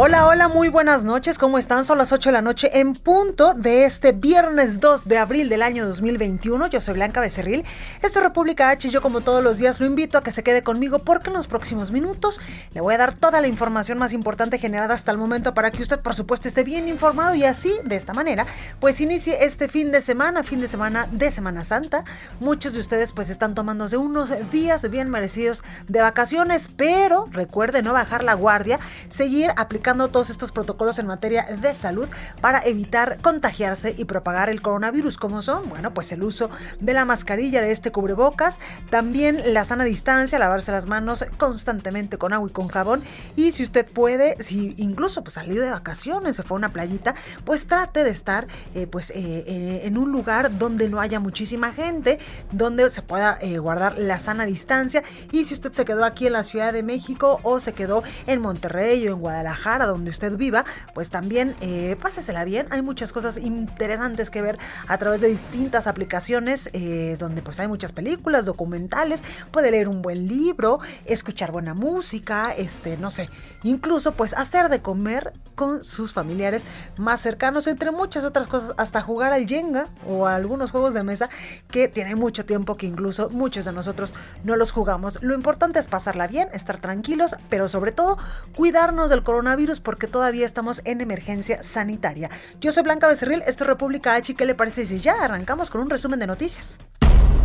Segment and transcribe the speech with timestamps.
[0.00, 1.38] Hola, hola, muy buenas noches.
[1.38, 1.84] ¿Cómo están?
[1.84, 5.60] Son las 8 de la noche en punto de este viernes 2 de abril del
[5.60, 6.68] año 2021.
[6.68, 7.64] Yo soy Blanca Becerril.
[8.00, 10.44] Esto es República H y yo como todos los días lo invito a que se
[10.44, 12.40] quede conmigo porque en los próximos minutos
[12.74, 15.82] le voy a dar toda la información más importante generada hasta el momento para que
[15.82, 18.46] usted por supuesto esté bien informado y así, de esta manera,
[18.78, 22.04] pues inicie este fin de semana, fin de semana de Semana Santa.
[22.38, 27.92] Muchos de ustedes pues están tomándose unos días bien merecidos de vacaciones, pero recuerde no
[27.92, 32.08] bajar la guardia, seguir aplicando todos estos protocolos en materia de salud
[32.42, 35.16] para evitar contagiarse y propagar el coronavirus.
[35.16, 35.66] como son?
[35.70, 38.58] Bueno, pues el uso de la mascarilla, de este cubrebocas,
[38.90, 43.02] también la sana distancia, lavarse las manos constantemente con agua y con jabón.
[43.34, 47.14] Y si usted puede, si incluso pues, salió de vacaciones, se fue a una playita,
[47.46, 51.72] pues trate de estar eh, pues, eh, eh, en un lugar donde no haya muchísima
[51.72, 52.18] gente,
[52.52, 55.02] donde se pueda guardar la sana distancia.
[55.32, 58.42] Y si usted se quedó aquí en la Ciudad de México o se quedó en
[58.42, 62.66] Monterrey o en Guadalajara, donde usted viva, pues también eh, pásesela bien.
[62.70, 67.68] Hay muchas cosas interesantes que ver a través de distintas aplicaciones eh, donde pues hay
[67.68, 73.30] muchas películas, documentales, puede leer un buen libro, escuchar buena música, este, no sé,
[73.62, 76.64] incluso pues hacer de comer con sus familiares
[76.96, 81.02] más cercanos, entre muchas otras cosas, hasta jugar al Jenga o a algunos juegos de
[81.02, 81.28] mesa
[81.68, 85.22] que tiene mucho tiempo que incluso muchos de nosotros no los jugamos.
[85.22, 88.18] Lo importante es pasarla bien, estar tranquilos, pero sobre todo
[88.56, 92.30] cuidarnos del coronavirus porque todavía estamos en emergencia sanitaria.
[92.60, 94.34] Yo soy Blanca Becerril, esto es República H.
[94.36, 96.78] ¿Qué le parece si ya arrancamos con un resumen de noticias?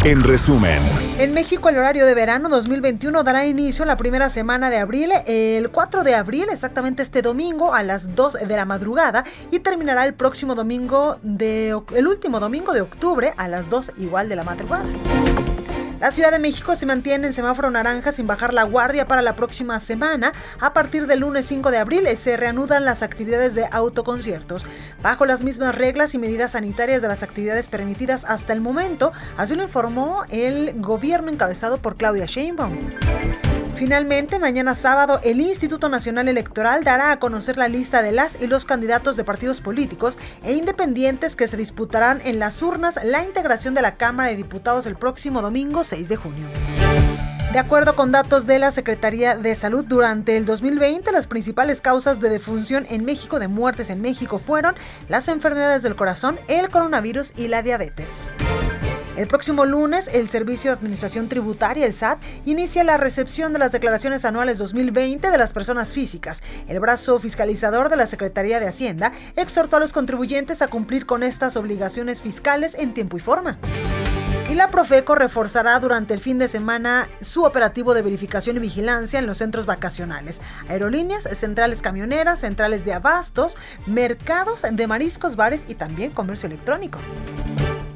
[0.06, 0.80] En resumen.
[1.18, 5.72] En México el horario de verano 2021 dará inicio la primera semana de abril, el
[5.72, 10.14] 4 de abril, exactamente este domingo a las 2 de la madrugada y terminará el
[10.14, 14.86] próximo domingo de el último domingo de octubre a las 2 igual de la madrugada.
[16.04, 19.38] La Ciudad de México se mantiene en semáforo naranja sin bajar la guardia para la
[19.38, 20.34] próxima semana.
[20.60, 24.66] A partir del lunes 5 de abril se reanudan las actividades de autoconciertos,
[25.02, 29.56] bajo las mismas reglas y medidas sanitarias de las actividades permitidas hasta el momento, así
[29.56, 32.78] lo informó el gobierno encabezado por Claudia Sheinbaum.
[33.76, 38.48] Finalmente, mañana sábado, el Instituto Nacional Electoral dará a conocer la lista de las y
[38.48, 43.74] los candidatos de partidos políticos e independientes que se disputarán en las urnas la integración
[43.74, 46.48] de la Cámara de Diputados el próximo domingo 6 de junio.
[47.52, 52.20] De acuerdo con datos de la Secretaría de Salud, durante el 2020 las principales causas
[52.20, 54.76] de defunción en México, de muertes en México, fueron
[55.08, 58.30] las enfermedades del corazón, el coronavirus y la diabetes.
[59.16, 63.72] El próximo lunes, el Servicio de Administración Tributaria, el SAT, inicia la recepción de las
[63.72, 66.42] declaraciones anuales 2020 de las personas físicas.
[66.68, 71.22] El brazo fiscalizador de la Secretaría de Hacienda exhortó a los contribuyentes a cumplir con
[71.22, 73.60] estas obligaciones fiscales en tiempo y forma.
[74.50, 79.20] Y la Profeco reforzará durante el fin de semana su operativo de verificación y vigilancia
[79.20, 85.76] en los centros vacacionales, aerolíneas, centrales camioneras, centrales de abastos, mercados de mariscos, bares y
[85.76, 86.98] también comercio electrónico.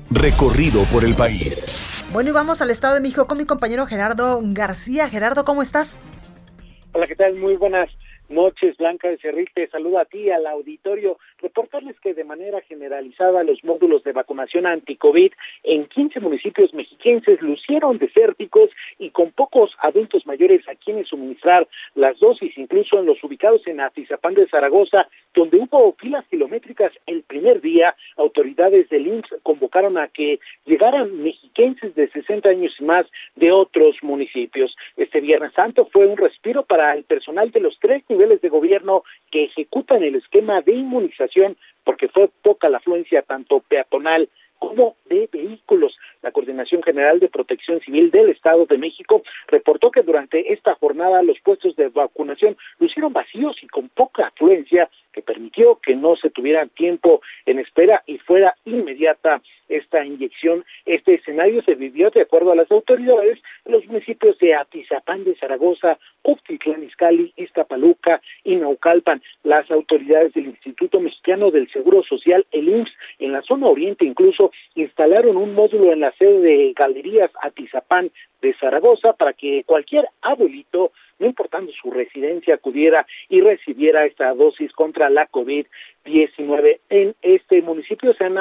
[0.10, 1.68] Recorrido por el país.
[2.14, 5.10] Bueno, y vamos al Estado de México con mi compañero Gerardo García.
[5.10, 6.00] Gerardo, ¿cómo estás?
[6.94, 7.36] Hola, ¿qué tal?
[7.36, 7.90] Muy buenas
[8.30, 9.50] noches, Blanca de Cerril.
[9.54, 14.66] Te saluda a ti, al auditorio reportarles que de manera generalizada los módulos de vacunación
[14.66, 15.32] anti-COVID
[15.64, 22.20] en 15 municipios mexiquenses lucieron desérticos y con pocos adultos mayores a quienes suministrar las
[22.20, 27.62] dosis, incluso en los ubicados en Atizapán de Zaragoza, donde hubo filas kilométricas el primer
[27.62, 33.52] día, autoridades del IMSS convocaron a que llegaran mexiquenses de 60 años y más de
[33.52, 34.76] otros municipios.
[34.96, 39.04] Este Viernes Santo fue un respiro para el personal de los tres niveles de gobierno
[39.32, 41.27] que ejecutan el esquema de inmunización
[41.84, 44.30] porque fue poca la afluencia tanto peatonal
[44.60, 45.96] como de vehículos.
[46.22, 51.22] La Coordinación General de Protección Civil del Estado de México reportó que durante esta jornada
[51.22, 56.30] los puestos de vacunación lucieron vacíos y con poca afluencia que permitió que no se
[56.30, 60.66] tuviera tiempo en espera y fuera inmediata esta inyección.
[60.86, 65.36] Este escenario se vivió, de acuerdo a las autoridades, en los municipios de Atizapán de
[65.36, 69.22] Zaragoza, Uctitlán Izcalli, Iztapaluca y Naucalpan.
[69.44, 74.52] Las autoridades del Instituto Mexicano del Seguro Social, el IMSS, en la zona oriente incluso
[74.76, 78.12] instalaron un módulo en la sede de Galerías Atizapán
[78.42, 84.72] de Zaragoza para que cualquier abuelito no importando su residencia, acudiera y recibiera esta dosis
[84.74, 86.80] contra la COVID-19.
[86.90, 88.38] En este municipio se, han,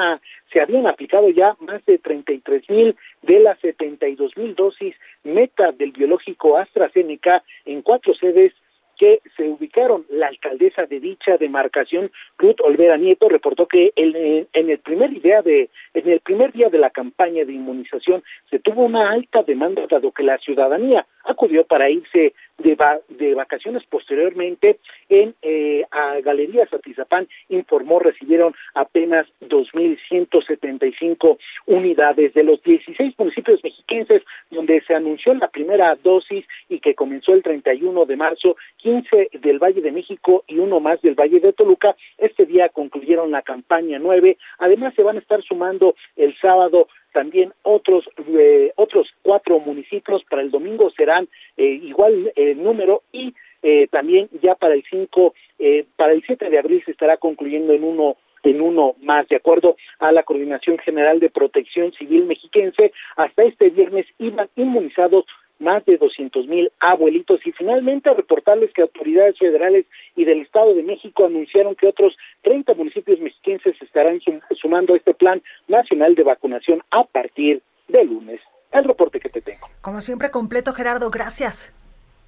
[0.53, 5.91] se habían aplicado ya más de 33 mil de las 72 mil dosis meta del
[5.91, 8.53] biológico AstraZeneca en cuatro sedes
[8.97, 10.05] que se ubicaron.
[10.09, 15.41] La alcaldesa de dicha demarcación, Ruth Olvera Nieto, reportó que en, en, el primer día
[15.41, 19.85] de en el primer día de la campaña de inmunización se tuvo una alta demanda
[19.87, 22.77] dado que la ciudadanía acudió para irse de,
[23.09, 24.79] de vacaciones posteriormente
[25.09, 34.23] en eh, a Galerías Atizapán informó recibieron apenas 2.175 unidades de los 16 municipios mexiquenses
[34.49, 38.55] donde se anunció la primera dosis y que comenzó el 31 de marzo
[38.87, 41.97] 15 del Valle de México y uno más del Valle de Toluca.
[42.17, 47.51] Este día concluyeron la campaña 9 además se van a estar sumando el sábado también
[47.63, 50.23] otros eh, otros cuatro municipios.
[50.29, 55.33] Para el domingo serán eh, igual eh, número y eh, también ya para el 5
[55.59, 59.27] eh, para el 7 de abril se estará concluyendo en uno en uno más.
[59.27, 65.25] De acuerdo a la Coordinación General de Protección Civil Mexiquense, hasta este viernes iban inmunizados
[65.59, 70.83] más de 200 mil abuelitos y finalmente reportarles que autoridades federales y del Estado de
[70.83, 74.19] México anunciaron que otros 30 municipios mexiquenses estarán
[74.59, 78.41] sumando a este plan nacional de vacunación a partir de lunes.
[78.71, 79.67] El reporte que te tengo.
[79.81, 81.09] Como siempre, completo, Gerardo.
[81.09, 81.73] Gracias.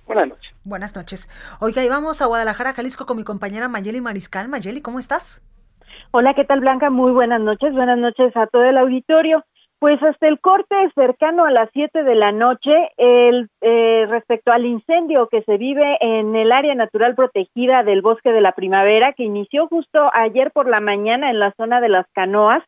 [0.07, 0.55] Buenas noches.
[0.63, 1.29] Buenas noches.
[1.59, 4.47] Oiga, y vamos a Guadalajara, Jalisco, con mi compañera Mayeli Mariscal.
[4.47, 5.41] Mayeli, ¿cómo estás?
[6.11, 6.89] Hola, ¿qué tal, Blanca?
[6.89, 7.73] Muy buenas noches.
[7.73, 9.43] Buenas noches a todo el auditorio.
[9.79, 14.65] Pues hasta el corte cercano a las 7 de la noche, el, eh, respecto al
[14.65, 19.23] incendio que se vive en el área natural protegida del Bosque de la Primavera, que
[19.23, 22.61] inició justo ayer por la mañana en la zona de las canoas,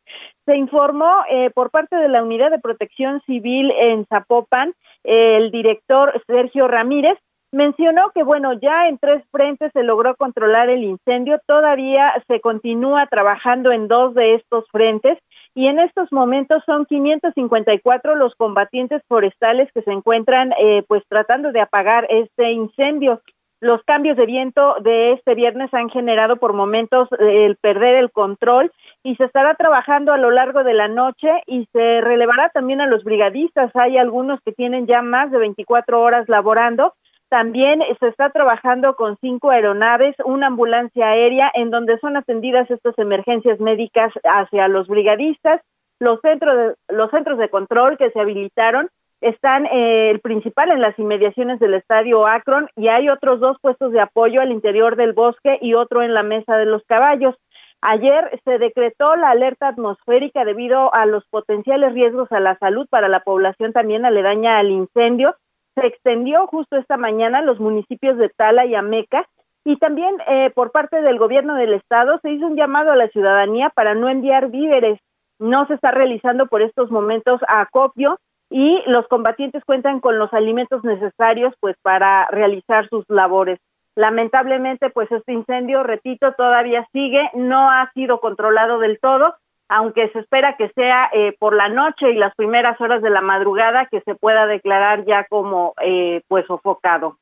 [0.46, 4.74] se informó eh, por parte de la Unidad de Protección Civil en Zapopan,
[5.04, 7.18] el director Sergio Ramírez,
[7.52, 13.08] mencionó que bueno, ya en tres frentes se logró controlar el incendio, todavía se continúa
[13.08, 15.18] trabajando en dos de estos frentes
[15.54, 21.52] y en estos momentos son 554 los combatientes forestales que se encuentran eh, pues tratando
[21.52, 23.22] de apagar este incendio.
[23.60, 28.12] Los cambios de viento de este viernes han generado por momentos eh, el perder el
[28.12, 28.72] control
[29.04, 32.88] y se estará trabajando a lo largo de la noche y se relevará también a
[32.88, 33.72] los brigadistas.
[33.76, 36.94] Hay algunos que tienen ya más de 24 horas laborando
[37.32, 42.94] también se está trabajando con cinco aeronaves, una ambulancia aérea en donde son atendidas estas
[43.00, 45.62] emergencias médicas hacia los brigadistas.
[45.98, 48.90] Los centros de, los centros de control que se habilitaron
[49.22, 53.94] están eh, el principal en las inmediaciones del estadio Akron y hay otros dos puestos
[53.94, 57.36] de apoyo al interior del bosque y otro en la mesa de los caballos.
[57.80, 63.08] Ayer se decretó la alerta atmosférica debido a los potenciales riesgos a la salud para
[63.08, 65.34] la población también aledaña al incendio
[65.76, 69.26] se extendió justo esta mañana a los municipios de Tala y Ameca
[69.64, 73.08] y también eh, por parte del gobierno del estado se hizo un llamado a la
[73.10, 75.00] ciudadanía para no enviar víveres.
[75.40, 78.20] No se está realizando por estos momentos acopio
[78.50, 83.60] y los combatientes cuentan con los alimentos necesarios pues para realizar sus labores.
[83.96, 89.36] Lamentablemente pues este incendio, repito, todavía sigue, no ha sido controlado del todo,
[89.72, 93.22] aunque se espera que sea eh, por la noche y las primeras horas de la
[93.22, 97.18] madrugada que se pueda declarar ya como eh, pues sofocado.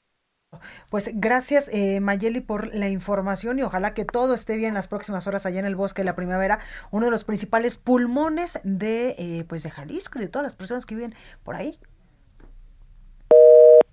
[0.89, 5.27] Pues gracias eh, Mayeli por la información y ojalá que todo esté bien las próximas
[5.27, 6.57] horas allá en el bosque de la primavera,
[6.89, 10.87] uno de los principales pulmones de eh, pues de Jalisco y de todas las personas
[10.87, 11.77] que viven por ahí.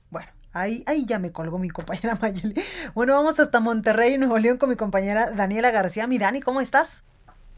[0.08, 2.54] Bueno, Ahí, ahí ya me colgó mi compañera Mayeli.
[2.94, 6.06] Bueno, vamos hasta Monterrey, Nuevo León, con mi compañera Daniela García.
[6.06, 7.04] Mi Dani, ¿cómo estás?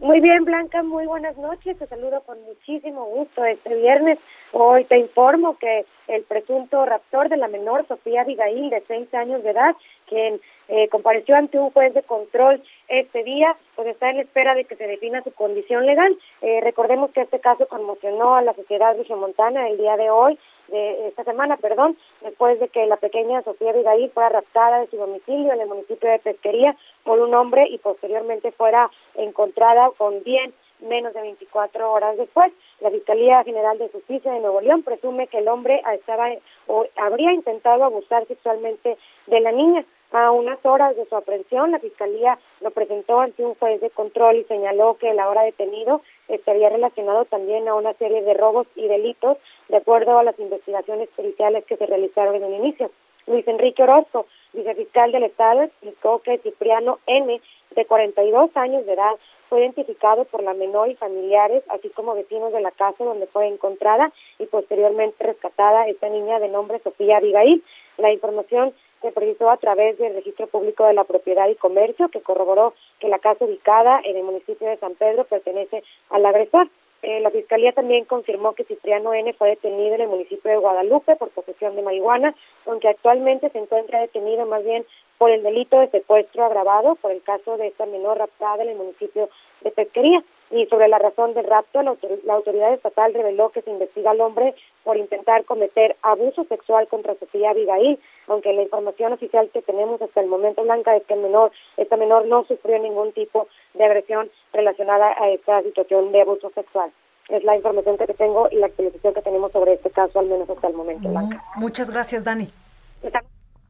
[0.01, 1.77] Muy bien, Blanca, muy buenas noches.
[1.77, 4.21] Te saludo con muchísimo gusto este viernes.
[4.53, 9.43] Hoy te informo que el presunto raptor de la menor Sofía Abigail, de seis años
[9.43, 9.75] de edad,
[10.07, 14.67] quien eh, compareció ante un juez de control este día, pues está en espera de
[14.67, 16.17] que se defina su condición legal.
[16.43, 20.39] Eh, recordemos que este caso conmocionó a la sociedad Montana el día de hoy,
[20.69, 24.97] de esta semana, perdón, después de que la pequeña Sofía Abigail fuera raptada de su
[24.97, 30.53] domicilio en el municipio de Pesquería por un hombre y posteriormente fuera encontrada con bien
[30.81, 32.53] menos de 24 horas después.
[32.81, 36.29] La Fiscalía General de Justicia de Nuevo León presume que el hombre estaba
[36.67, 38.97] o habría intentado abusar sexualmente
[39.27, 39.85] de la niña.
[40.11, 44.37] A unas horas de su aprehensión, la Fiscalía lo presentó ante un juez de control
[44.37, 48.89] y señaló que el ahora detenido estaría relacionado también a una serie de robos y
[48.89, 49.37] delitos,
[49.69, 52.91] de acuerdo a las investigaciones policiales que se realizaron en el inicio.
[53.27, 57.41] Luis Enrique Orozco, vicefiscal del Estado, explicó que Cipriano N.,
[57.77, 59.13] de 42 años de edad,
[59.51, 63.47] fue identificado por la menor y familiares, así como vecinos de la casa donde fue
[63.47, 67.63] encontrada y posteriormente rescatada esta niña de nombre Sofía Abigail.
[67.99, 72.21] La información se precisó a través del registro público de la propiedad y comercio, que
[72.21, 76.69] corroboró que la casa ubicada en el municipio de San Pedro pertenece al agresor.
[77.03, 79.33] Eh, la Fiscalía también confirmó que Cipriano N.
[79.35, 82.35] fue detenido en el municipio de Guadalupe por posesión de marihuana,
[82.67, 84.85] aunque actualmente se encuentra detenido más bien
[85.17, 88.77] por el delito de secuestro agravado por el caso de esta menor raptada en el
[88.77, 89.29] municipio
[89.61, 90.25] de Pesquería.
[90.51, 91.95] Y sobre la razón del rapto, la,
[92.33, 94.55] autoridad estatal reveló que se investiga al hombre
[94.85, 100.21] por intentar cometer abuso sexual contra Sofía Abigail, aunque la información oficial que tenemos hasta
[100.21, 104.31] el momento, Blanca, es que el menor, esta menor no sufrió ningún tipo de agresión
[104.53, 106.91] relacionada a esta situación de abuso sexual.
[107.29, 110.49] Es la información que tengo y la actualización que tenemos sobre este caso, al menos
[110.49, 111.43] hasta el momento, Blanca.
[111.57, 112.51] Muchas gracias, Dani.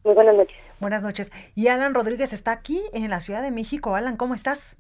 [0.04, 0.56] Muy buenas noches.
[0.80, 1.32] Buenas noches.
[1.54, 3.96] Y Alan Rodríguez está aquí en la Ciudad de México.
[3.96, 4.76] Alan, ¿cómo estás?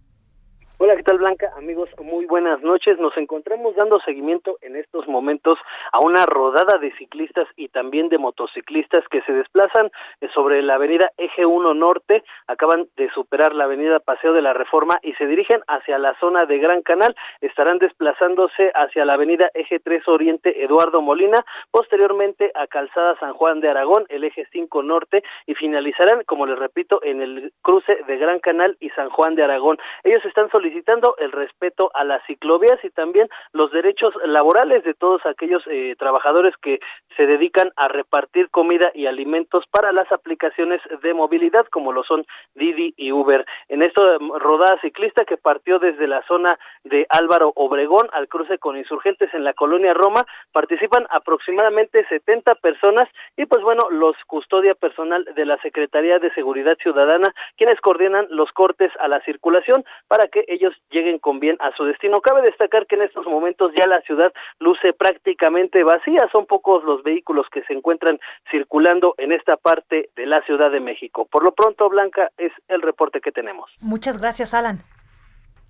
[0.80, 1.50] Hola, ¿qué tal Blanca?
[1.56, 3.00] Amigos, muy buenas noches.
[3.00, 5.58] Nos encontramos dando seguimiento en estos momentos
[5.90, 10.76] a una rodada de ciclistas y también de motociclistas que se desplazan eh, sobre la
[10.76, 12.22] avenida Eje 1 Norte.
[12.46, 16.46] Acaban de superar la avenida Paseo de la Reforma y se dirigen hacia la zona
[16.46, 17.16] de Gran Canal.
[17.40, 23.58] Estarán desplazándose hacia la avenida Eje 3 Oriente Eduardo Molina, posteriormente a Calzada San Juan
[23.58, 28.16] de Aragón, el Eje 5 Norte y finalizarán, como les repito, en el cruce de
[28.16, 29.76] Gran Canal y San Juan de Aragón.
[30.04, 34.92] Ellos están solicitando solicitando el respeto a las ciclovías y también los derechos laborales de
[34.92, 36.78] todos aquellos eh, trabajadores que
[37.16, 42.26] se dedican a repartir comida y alimentos para las aplicaciones de movilidad como lo son
[42.54, 43.46] Didi y Uber.
[43.68, 44.02] En esta
[44.38, 49.44] rodada ciclista que partió desde la zona de Álvaro Obregón al cruce con insurgentes en
[49.44, 53.08] la colonia Roma, participan aproximadamente 70 personas
[53.38, 58.52] y pues bueno, los custodia personal de la Secretaría de Seguridad Ciudadana, quienes coordinan los
[58.52, 62.20] cortes a la circulación para que ellos lleguen con bien a su destino.
[62.20, 67.02] Cabe destacar que en estos momentos ya la ciudad luce prácticamente vacía, son pocos los
[67.02, 68.18] vehículos que se encuentran
[68.50, 71.26] circulando en esta parte de la Ciudad de México.
[71.30, 73.70] Por lo pronto, Blanca, es el reporte que tenemos.
[73.80, 74.78] Muchas gracias, Alan.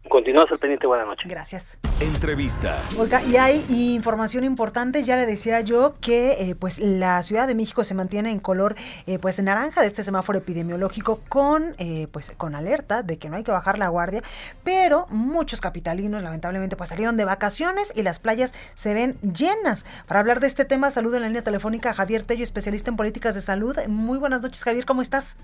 [0.08, 1.28] Continúas al pendiente, buenas noches.
[1.28, 1.78] Gracias.
[2.00, 2.80] Entrevista.
[2.96, 7.54] Oiga, y hay información importante, ya le decía yo que eh, pues la Ciudad de
[7.54, 8.74] México se mantiene en color
[9.06, 13.36] eh, pues naranja de este semáforo epidemiológico con eh, pues con alerta de que no
[13.36, 14.22] hay que bajar la guardia,
[14.64, 19.84] pero muchos capitalinos lamentablemente pues salieron de vacaciones y las playas se ven llenas.
[20.06, 22.96] Para hablar de este tema, saludo en la línea telefónica a Javier Tello, especialista en
[22.96, 23.76] políticas de salud.
[23.88, 25.36] Muy buenas noches, Javier, ¿cómo estás?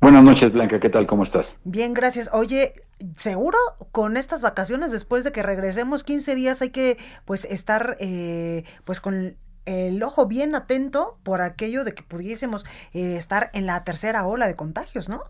[0.00, 1.06] Buenas noches, Blanca, ¿qué tal?
[1.06, 1.54] ¿Cómo estás?
[1.64, 2.30] Bien, gracias.
[2.32, 2.72] Oye,
[3.18, 3.58] ¿seguro
[3.92, 9.00] con estas vacaciones, después de que regresemos 15 días, hay que pues estar eh, pues
[9.00, 12.64] con el ojo bien atento por aquello de que pudiésemos
[12.94, 15.24] eh, estar en la tercera ola de contagios, ¿no?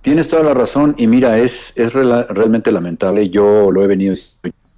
[0.00, 3.28] Tienes toda la razón y mira, es, es realmente lamentable.
[3.28, 4.14] Yo lo he venido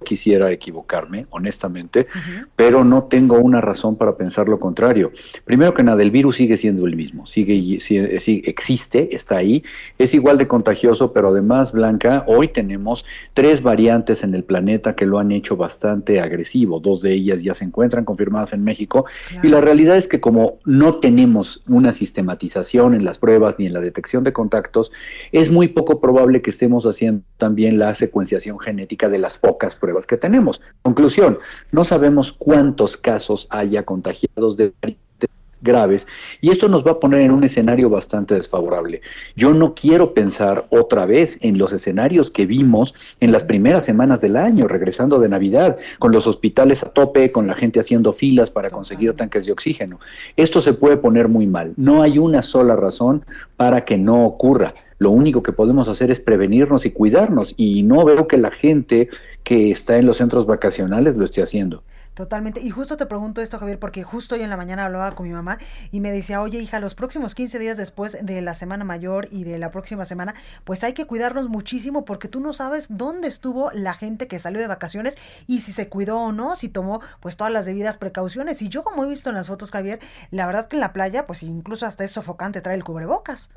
[0.03, 2.07] quisiera equivocarme, honestamente,
[2.55, 5.11] pero no tengo una razón para pensar lo contrario.
[5.45, 9.63] Primero que nada, el virus sigue siendo el mismo, sigue, sigue, existe, está ahí,
[9.97, 15.05] es igual de contagioso, pero además, Blanca, hoy tenemos tres variantes en el planeta que
[15.05, 16.79] lo han hecho bastante agresivo.
[16.79, 19.05] Dos de ellas ya se encuentran confirmadas en México
[19.43, 23.73] y la realidad es que como no tenemos una sistematización en las pruebas ni en
[23.73, 24.91] la detección de contactos,
[25.31, 29.90] es muy poco probable que estemos haciendo también la secuenciación genética de las pocas pruebas
[30.07, 30.61] que tenemos.
[30.81, 31.39] Conclusión,
[31.71, 34.73] no sabemos cuántos casos haya contagiados de
[35.61, 36.05] graves
[36.41, 39.01] y esto nos va a poner en un escenario bastante desfavorable.
[39.35, 44.21] Yo no quiero pensar otra vez en los escenarios que vimos en las primeras semanas
[44.21, 48.49] del año, regresando de Navidad, con los hospitales a tope, con la gente haciendo filas
[48.49, 49.99] para conseguir tanques de oxígeno.
[50.35, 51.73] Esto se puede poner muy mal.
[51.77, 54.73] No hay una sola razón para que no ocurra.
[55.01, 59.09] Lo único que podemos hacer es prevenirnos y cuidarnos y no veo que la gente
[59.43, 61.83] que está en los centros vacacionales lo esté haciendo.
[62.13, 62.59] Totalmente.
[62.59, 65.33] Y justo te pregunto esto, Javier, porque justo hoy en la mañana hablaba con mi
[65.33, 65.57] mamá
[65.91, 69.45] y me decía, oye, hija, los próximos 15 días después de la Semana Mayor y
[69.45, 73.71] de la próxima semana, pues hay que cuidarnos muchísimo porque tú no sabes dónde estuvo
[73.71, 75.17] la gente que salió de vacaciones
[75.47, 78.61] y si se cuidó o no, si tomó pues todas las debidas precauciones.
[78.61, 79.99] Y yo como he visto en las fotos, Javier,
[80.31, 83.49] la verdad que en la playa, pues incluso hasta es sofocante trae el cubrebocas.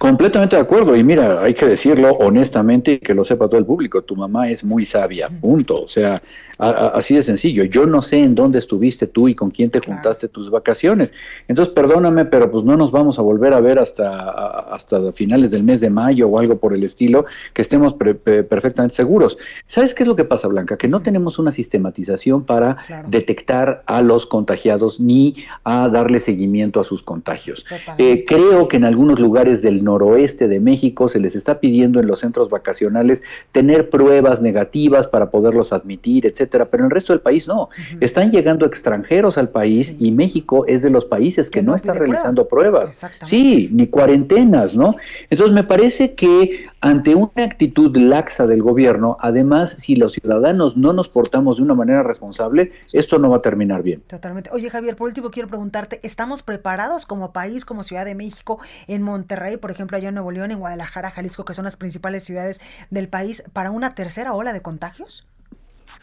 [0.00, 0.96] Completamente de acuerdo.
[0.96, 4.00] Y mira, hay que decirlo honestamente y que lo sepa todo el público.
[4.00, 5.82] Tu mamá es muy sabia, punto.
[5.82, 6.22] O sea,
[6.60, 7.64] así de sencillo.
[7.64, 11.12] Yo no sé en dónde estuviste tú y con quién te juntaste tus vacaciones.
[11.48, 15.64] Entonces, perdóname, pero pues no nos vamos a volver a ver hasta, hasta finales del
[15.64, 19.38] mes de mayo o algo por el estilo, que estemos perfectamente seguros.
[19.68, 20.76] ¿Sabes qué es lo que pasa, Blanca?
[20.76, 22.78] Que no tenemos una sistematización para
[23.08, 27.64] detectar a los contagiados ni a darle seguimiento a sus contagios.
[27.96, 32.06] Eh, creo que en algunos lugares del noroeste de México se les está pidiendo en
[32.06, 33.20] los centros vacacionales
[33.52, 37.68] tener pruebas negativas para poderlos admitir, etcétera pero en el resto del país no.
[38.00, 42.46] Están llegando extranjeros al país y México es de los países que, no, está realizando
[42.46, 43.00] pruebas.
[43.28, 44.94] Sí, ni cuarentenas, ¿no?
[45.28, 50.92] Entonces me parece que ante una actitud laxa del gobierno, además, si los ciudadanos no
[50.92, 54.00] nos portamos de una manera responsable, esto no va a terminar bien.
[54.06, 54.50] Totalmente.
[54.52, 59.02] Oye, Javier, por último quiero preguntarte, ¿estamos preparados como país, como Ciudad de México, en
[59.02, 62.60] Monterrey, por ejemplo, allá en Nuevo León, en Guadalajara, Jalisco, que son las principales ciudades
[62.90, 65.26] del país, para una tercera ola de contagios?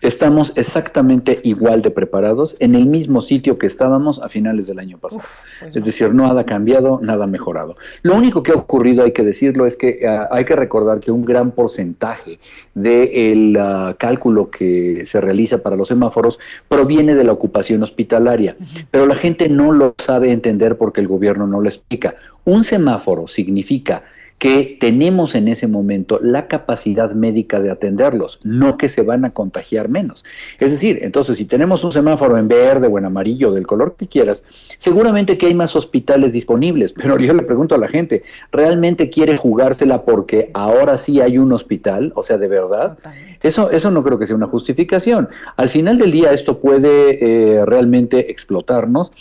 [0.02, 4.98] Estamos exactamente igual de preparados en el mismo sitio que estábamos a finales del año
[4.98, 5.24] pasado.
[5.60, 7.78] Pues es decir, no ha cambiado, nada ha mejorado.
[8.04, 11.12] Lo único que ha ocurrido, hay que decirlo, es que ah, hay que recordar que
[11.12, 12.40] un gran porcentaje
[12.76, 16.38] del ah, cálculo que se realiza para los semáforos
[16.68, 18.56] proviene de la ocupación hospitalaria,
[18.92, 22.16] pero la gente no lo sabe entender porque el gobierno no lo explica.
[22.46, 24.04] Un semáforo significa
[24.40, 29.32] que tenemos en ese momento la capacidad médica de atenderlos, no que se van a
[29.32, 30.24] contagiar menos.
[30.60, 34.08] Es decir, entonces si tenemos un semáforo en verde o en amarillo, del color que
[34.08, 34.44] quieras,
[34.78, 39.38] seguramente que hay más hospitales disponibles, pero yo le pregunto a la gente, ¿realmente quiere
[39.38, 42.12] jugársela porque ahora sí hay un hospital?
[42.16, 42.98] O sea, de verdad.
[43.42, 45.30] Eso, eso no creo que sea una justificación.
[45.56, 49.12] Al final del día esto puede eh, realmente explotarnos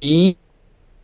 [0.00, 0.36] y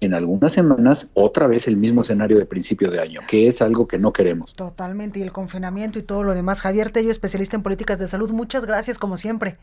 [0.01, 3.87] en algunas semanas otra vez el mismo escenario de principio de año, que es algo
[3.87, 4.53] que no queremos.
[4.55, 6.61] Totalmente, y el confinamiento y todo lo demás.
[6.61, 9.57] Javier Tello, especialista en políticas de salud, muchas gracias como siempre.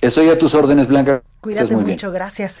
[0.00, 1.22] Estoy a tus órdenes, Blanca.
[1.40, 2.60] Cuídate mucho, gracias.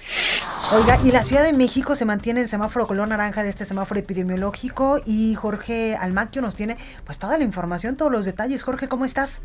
[0.72, 3.98] Oiga, y la Ciudad de México se mantiene en semáforo color naranja de este semáforo
[3.98, 8.62] epidemiológico y Jorge Almaquio nos tiene pues toda la información, todos los detalles.
[8.62, 9.42] Jorge, ¿cómo estás?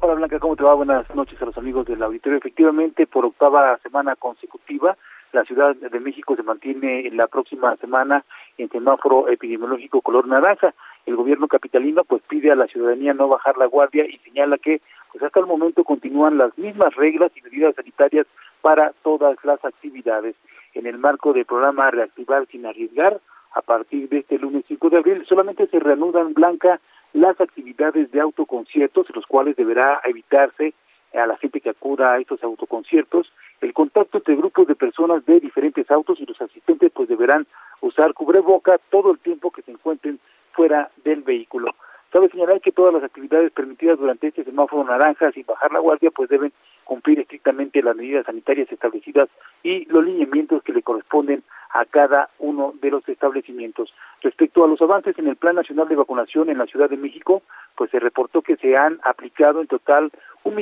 [0.00, 0.74] Hola Blanca, ¿cómo te va?
[0.74, 2.38] Buenas noches a los amigos del auditorio.
[2.38, 4.96] Efectivamente, por octava semana consecutiva,
[5.34, 8.24] la Ciudad de México se mantiene en la próxima semana
[8.56, 10.74] en semáforo epidemiológico color naranja.
[11.06, 14.80] El gobierno capitalino pues pide a la ciudadanía no bajar la guardia y señala que
[15.12, 18.26] pues hasta el momento continúan las mismas reglas y medidas sanitarias
[18.62, 20.36] para todas las actividades.
[20.72, 23.20] En el marco del programa Reactivar sin arriesgar,
[23.54, 26.80] a partir de este lunes 5 de abril solamente se reanudan blanca
[27.12, 30.74] las actividades de autoconciertos, los cuales deberá evitarse
[31.12, 35.40] a la gente que acuda a estos autoconciertos, el contacto entre grupos de personas de
[35.40, 37.46] diferentes autos y los asistentes pues deberán
[37.80, 40.18] usar cubreboca todo el tiempo que se encuentren
[40.52, 41.74] fuera del vehículo.
[42.10, 46.12] Cabe señalar que todas las actividades permitidas durante este semáforo naranja sin bajar la guardia
[46.12, 46.52] pues deben
[46.84, 49.28] cumplir estrictamente las medidas sanitarias establecidas
[49.64, 53.92] y los lineamientos que le corresponden a cada uno de los establecimientos.
[54.22, 57.42] Respecto a los avances en el Plan Nacional de Vacunación en la Ciudad de México,
[57.74, 60.12] pues se reportó que se han aplicado en total
[60.44, 60.54] un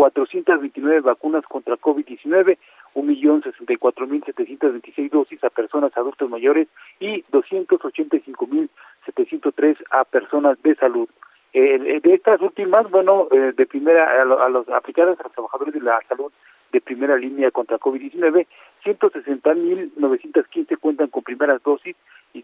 [0.00, 2.58] millón trescientos cincuenta mil cuatrocientos veintinueve vacunas contra COVID-19,
[2.94, 7.84] un millón sesenta y cuatro mil setecientos veintiséis dosis a personas adultos mayores y doscientos
[7.84, 8.70] ochenta y cinco mil
[9.04, 11.08] setecientos tres a personas de salud.
[11.52, 15.80] Eh, de estas últimas, bueno, eh, de primera a, los aplicadas a los trabajadores de
[15.80, 16.32] la salud
[16.72, 18.46] de primera línea contra COVID-19,
[18.84, 21.96] 160.915 cuentan con primeras dosis
[22.32, 22.42] y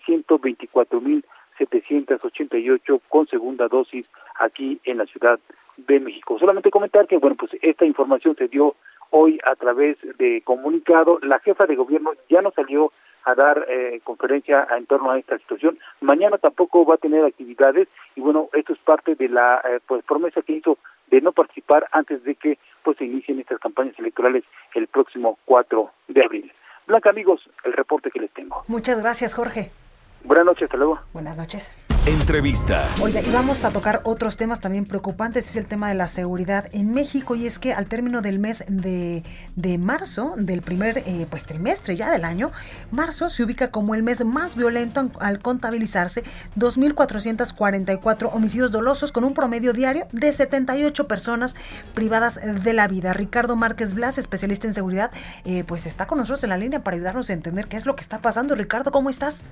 [1.59, 4.07] 124.788 con segunda dosis
[4.39, 5.39] aquí en la Ciudad
[5.77, 6.39] de México.
[6.39, 8.75] Solamente comentar que, bueno, pues esta información se dio
[9.11, 11.19] hoy a través de comunicado.
[11.23, 12.93] La jefa de gobierno ya no salió
[13.25, 15.79] a dar eh, conferencia en torno a esta situación.
[16.01, 20.05] Mañana tampoco va a tener actividades y bueno, esto es parte de la eh, pues
[20.05, 24.45] promesa que hizo de no participar antes de que pues se inicien estas campañas electorales
[24.75, 26.53] el próximo 4 de abril.
[26.87, 28.63] Blanca, amigos, el reporte que les tengo.
[28.69, 29.73] Muchas gracias, Jorge.
[30.27, 30.99] Buenas noches, hasta luego.
[31.13, 31.73] Buenas noches.
[32.07, 32.87] Entrevista.
[33.03, 36.69] Oiga, y vamos a tocar otros temas también preocupantes, es el tema de la seguridad
[36.73, 39.25] en México y es que al término del mes de,
[39.57, 42.53] de marzo, del primer eh, pues trimestre ya del año,
[42.93, 46.23] marzo se ubica como el mes más violento al contabilizarse
[46.57, 51.57] 2.444 homicidios dolosos con un promedio diario de 78 personas
[51.93, 53.15] privadas de la vida.
[53.15, 55.11] Ricardo Márquez Blas, especialista en seguridad,
[55.45, 57.97] eh, pues está con nosotros en la línea para ayudarnos a entender qué es lo
[57.97, 58.55] que está pasando.
[58.55, 59.45] Ricardo, ¿cómo estás?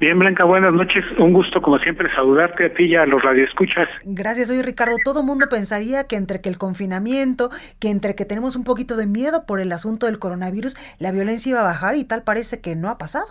[0.00, 1.04] Bien, Blanca, buenas noches.
[1.18, 3.88] Un gusto, como siempre, saludarte a ti y a los radioescuchas.
[4.04, 4.96] Gracias, soy Ricardo.
[5.02, 7.48] Todo mundo pensaría que entre que el confinamiento,
[7.80, 11.50] que entre que tenemos un poquito de miedo por el asunto del coronavirus, la violencia
[11.50, 13.24] iba a bajar y tal parece que no ha pasado.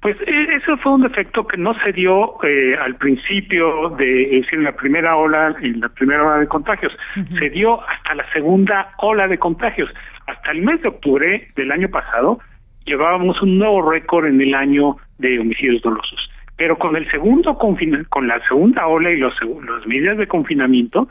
[0.00, 4.42] Pues e, eso fue un efecto que no se dio eh, al principio de, es
[4.42, 6.92] decir, en la primera ola, en la primera ola de contagios,
[7.38, 9.88] se dio hasta la segunda ola de contagios.
[10.26, 12.40] Hasta el mes de octubre del año pasado
[12.84, 16.31] llevábamos un nuevo récord en el año de homicidios dolosos.
[16.56, 21.08] Pero con el segundo con la segunda ola y los, las medidas de confinamiento,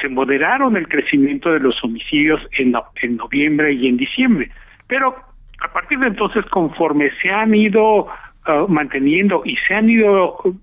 [0.00, 4.50] se moderaron el crecimiento de los homicidios en, en noviembre y en diciembre.
[4.86, 5.14] Pero
[5.60, 10.54] a partir de entonces, conforme se han ido uh, manteniendo y se han ido uh,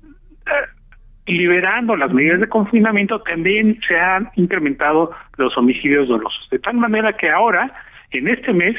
[1.27, 6.47] liberando las medidas de confinamiento, también se han incrementado los homicidios dolosos.
[6.49, 7.73] De tal manera que ahora,
[8.11, 8.75] en este mes,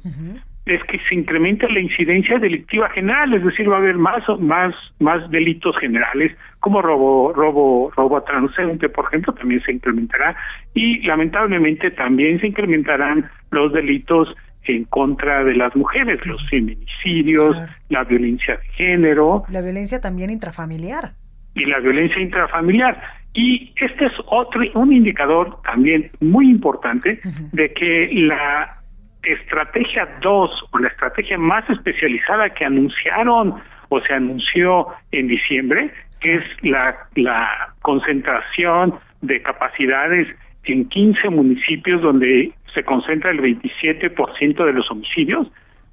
[0.66, 4.74] es que se incremente la incidencia delictiva general, es decir, va a haber más más
[5.00, 10.36] más delitos generales como robo robo robo transeúnte, por ejemplo, también se incrementará
[10.74, 17.56] y lamentablemente también se incrementarán los delitos en contra de las mujeres, los feminicidios,
[17.90, 21.14] la violencia de género, la violencia también intrafamiliar.
[21.54, 23.02] Y la violencia intrafamiliar.
[23.34, 27.20] Y este es otro un indicador también muy importante
[27.52, 28.82] de que la
[29.26, 33.56] estrategia 2 o la estrategia más especializada que anunciaron
[33.90, 40.28] o se anunció en diciembre, que es la, la concentración de capacidades
[40.64, 45.48] en 15 municipios donde se concentra el 27% de los homicidios,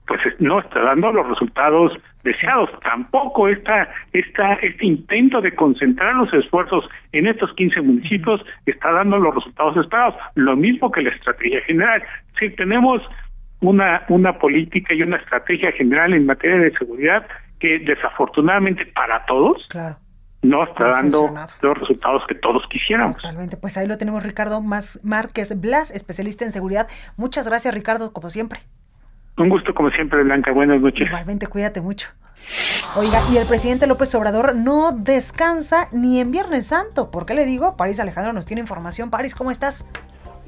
[0.06, 1.92] pues no está dando los resultados
[2.24, 2.70] deseados.
[2.80, 9.18] Tampoco esta, esta, este intento de concentrar los esfuerzos en estos 15 municipios está dando
[9.18, 10.14] los resultados esperados.
[10.34, 12.02] Lo mismo que la estrategia general.
[12.38, 13.02] Si tenemos
[13.62, 17.26] una, una política y una estrategia general en materia de seguridad
[17.58, 19.68] que desafortunadamente para todos
[20.42, 23.16] no está dando los resultados que todos quisiéramos.
[23.16, 26.88] Totalmente, pues ahí lo tenemos Ricardo Márquez Blas, especialista en seguridad.
[27.16, 28.60] Muchas gracias Ricardo, como siempre.
[29.38, 30.52] Un gusto como siempre, Blanca.
[30.52, 31.06] Buenas noches.
[31.06, 32.08] Igualmente, cuídate mucho.
[32.96, 37.10] Oiga, y el presidente López Obrador no descansa ni en Viernes Santo.
[37.12, 37.76] ¿Por qué le digo?
[37.76, 39.10] París Alejandro nos tiene información.
[39.10, 39.86] París, ¿cómo estás?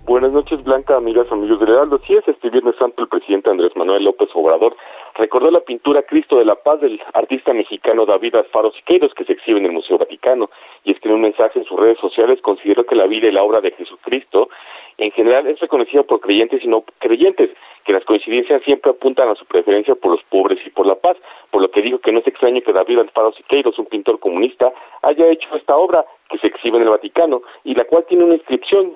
[0.07, 1.99] Buenas noches, Blanca, amigas, amigos del Heraldo.
[2.07, 4.77] Sí, es este Viernes Santo el presidente Andrés Manuel López Obrador
[5.15, 9.33] recordó la pintura Cristo de la Paz del artista mexicano David Alfaro Siqueiros que se
[9.33, 10.51] exhibe en el Museo Vaticano
[10.85, 13.61] y escribió un mensaje en sus redes sociales consideró que la vida y la obra
[13.61, 14.51] de Jesucristo
[14.99, 17.51] en general es reconocida por creyentes y no creyentes,
[17.85, 21.17] que las coincidencias siempre apuntan a su preferencia por los pobres y por la paz,
[21.51, 24.73] por lo que dijo que no es extraño que David Alfaro Siqueiros, un pintor comunista,
[25.03, 28.35] haya hecho esta obra que se exhibe en el Vaticano y la cual tiene una
[28.35, 28.95] inscripción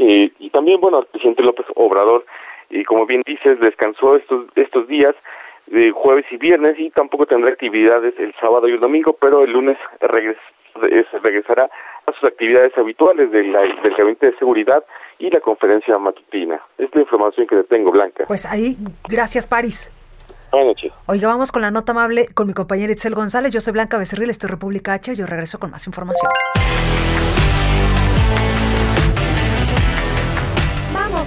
[0.00, 2.24] eh, y también, bueno, el presidente López Obrador,
[2.70, 5.14] y como bien dices, descansó estos, estos días,
[5.66, 9.52] de jueves y viernes, y tampoco tendrá actividades el sábado y el domingo, pero el
[9.52, 11.68] lunes regresará
[12.06, 14.84] a sus actividades habituales del Gabinete de Seguridad
[15.18, 16.60] y la conferencia matutina.
[16.78, 18.24] Es la información que le tengo, Blanca.
[18.26, 18.76] Pues ahí,
[19.08, 19.90] gracias, París.
[20.50, 20.92] Buenas noches.
[21.06, 23.52] Oiga, vamos con la nota amable con mi compañera Itzel González.
[23.52, 25.14] Yo soy Blanca Becerril, estoy República H.
[25.14, 26.30] Yo regreso con más información.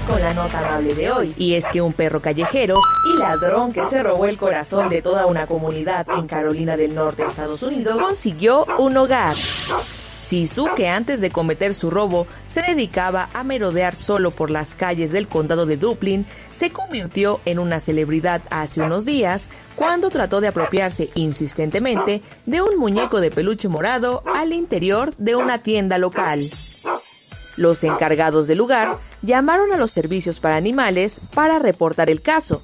[0.07, 1.33] Con la nota amable de hoy.
[1.37, 2.77] Y es que un perro callejero
[3.13, 7.23] y ladrón que se robó el corazón de toda una comunidad en Carolina del Norte,
[7.23, 9.35] Estados Unidos, consiguió un hogar.
[10.15, 15.11] Sisu, que antes de cometer su robo se dedicaba a merodear solo por las calles
[15.11, 20.49] del condado de Dublin, se convirtió en una celebridad hace unos días cuando trató de
[20.49, 26.39] apropiarse insistentemente de un muñeco de peluche morado al interior de una tienda local.
[27.57, 32.63] Los encargados del lugar llamaron a los servicios para animales para reportar el caso.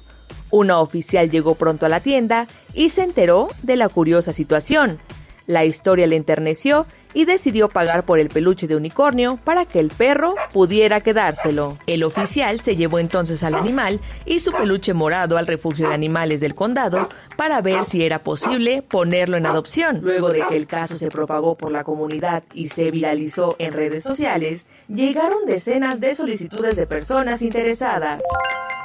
[0.50, 4.98] Una oficial llegó pronto a la tienda y se enteró de la curiosa situación.
[5.46, 6.86] La historia le enterneció
[7.18, 11.76] y decidió pagar por el peluche de unicornio para que el perro pudiera quedárselo.
[11.88, 16.40] El oficial se llevó entonces al animal y su peluche morado al refugio de animales
[16.40, 19.98] del condado para ver si era posible ponerlo en adopción.
[20.00, 24.04] Luego de que el caso se propagó por la comunidad y se viralizó en redes
[24.04, 28.22] sociales, llegaron decenas de solicitudes de personas interesadas.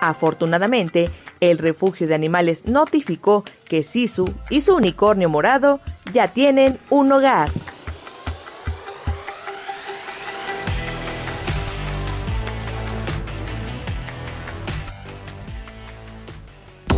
[0.02, 7.12] Afortunadamente, el refugio de animales notificó que Sisu y su unicornio morado ya tienen un
[7.12, 7.52] hogar.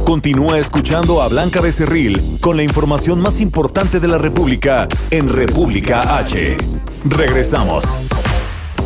[0.05, 6.19] Continúa escuchando a Blanca Becerril con la información más importante de la República en República
[6.19, 6.57] H.
[7.05, 7.83] Regresamos.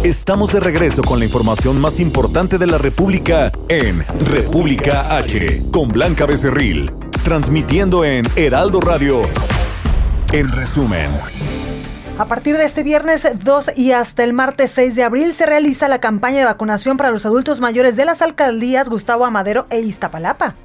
[0.06, 5.90] Estamos de regreso con la información más importante de la República en República H con
[5.90, 6.90] Blanca Becerril,
[7.26, 9.24] transmitiendo en Heraldo Radio.
[10.32, 11.10] En resumen.
[12.18, 15.90] A partir de este viernes 2 y hasta el martes 6 de abril se realiza
[15.90, 20.56] la campaña de vacunación para los adultos mayores de las alcaldías Gustavo Amadero e Iztapalapa.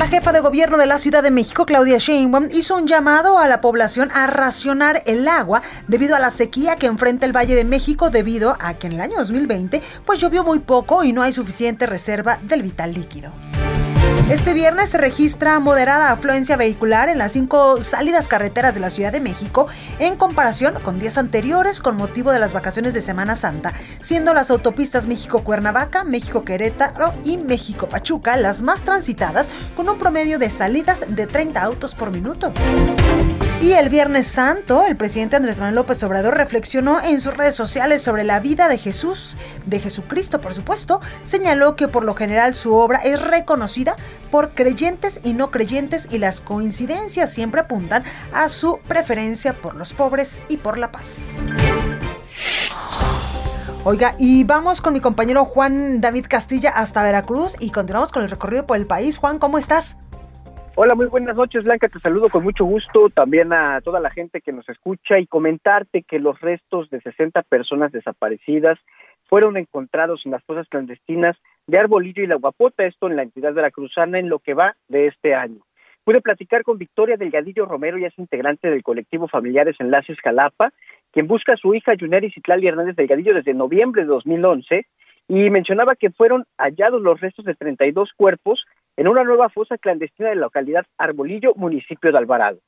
[0.00, 3.46] La jefa de gobierno de la Ciudad de México, Claudia Sheinbaum, hizo un llamado a
[3.46, 7.64] la población a racionar el agua debido a la sequía que enfrenta el Valle de
[7.64, 11.34] México debido a que en el año 2020 pues llovió muy poco y no hay
[11.34, 13.30] suficiente reserva del vital líquido.
[14.30, 19.10] Este viernes se registra moderada afluencia vehicular en las cinco salidas carreteras de la Ciudad
[19.10, 19.66] de México
[19.98, 24.52] en comparación con días anteriores con motivo de las vacaciones de Semana Santa, siendo las
[24.52, 31.60] autopistas México-Cuernavaca, México-Querétaro y México-Pachuca las más transitadas con un promedio de salidas de 30
[31.60, 32.52] autos por minuto.
[33.62, 38.00] Y el Viernes Santo, el presidente Andrés Manuel López Obrador reflexionó en sus redes sociales
[38.00, 41.02] sobre la vida de Jesús, de Jesucristo, por supuesto.
[41.24, 43.96] Señaló que por lo general su obra es reconocida
[44.30, 49.92] por creyentes y no creyentes y las coincidencias siempre apuntan a su preferencia por los
[49.92, 51.34] pobres y por la paz.
[53.84, 58.30] Oiga, y vamos con mi compañero Juan David Castilla hasta Veracruz y continuamos con el
[58.30, 59.18] recorrido por el país.
[59.18, 59.98] Juan, ¿cómo estás?
[60.76, 61.88] Hola, muy buenas noches, Blanca.
[61.88, 66.04] Te saludo con mucho gusto también a toda la gente que nos escucha y comentarte
[66.04, 68.78] que los restos de 60 personas desaparecidas
[69.28, 73.52] fueron encontrados en las fosas clandestinas de Arbolillo y La Guapota, esto en la entidad
[73.52, 75.60] veracruzana en lo que va de este año.
[76.04, 80.72] Pude platicar con Victoria Delgadillo Romero, y es integrante del colectivo Familiares Enlaces Jalapa,
[81.12, 84.86] quien busca a su hija Yuneri Citlali Hernández Delgadillo desde noviembre de 2011
[85.28, 88.64] y mencionaba que fueron hallados los restos de 32 cuerpos
[89.00, 92.58] en una nueva fosa clandestina de la localidad Arbolillo, municipio de Alvarado.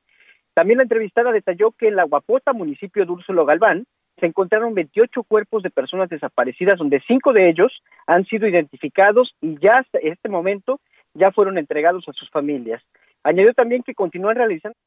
[0.55, 3.85] También la entrevistada detalló que en la Guapota, municipio de Úrsulo Galván,
[4.19, 9.59] se encontraron 28 cuerpos de personas desaparecidas, donde cinco de ellos han sido identificados y
[9.61, 10.81] ya hasta este momento
[11.13, 12.83] ya fueron entregados a sus familias.
[13.25, 14.79] Añadió también que continúan realizando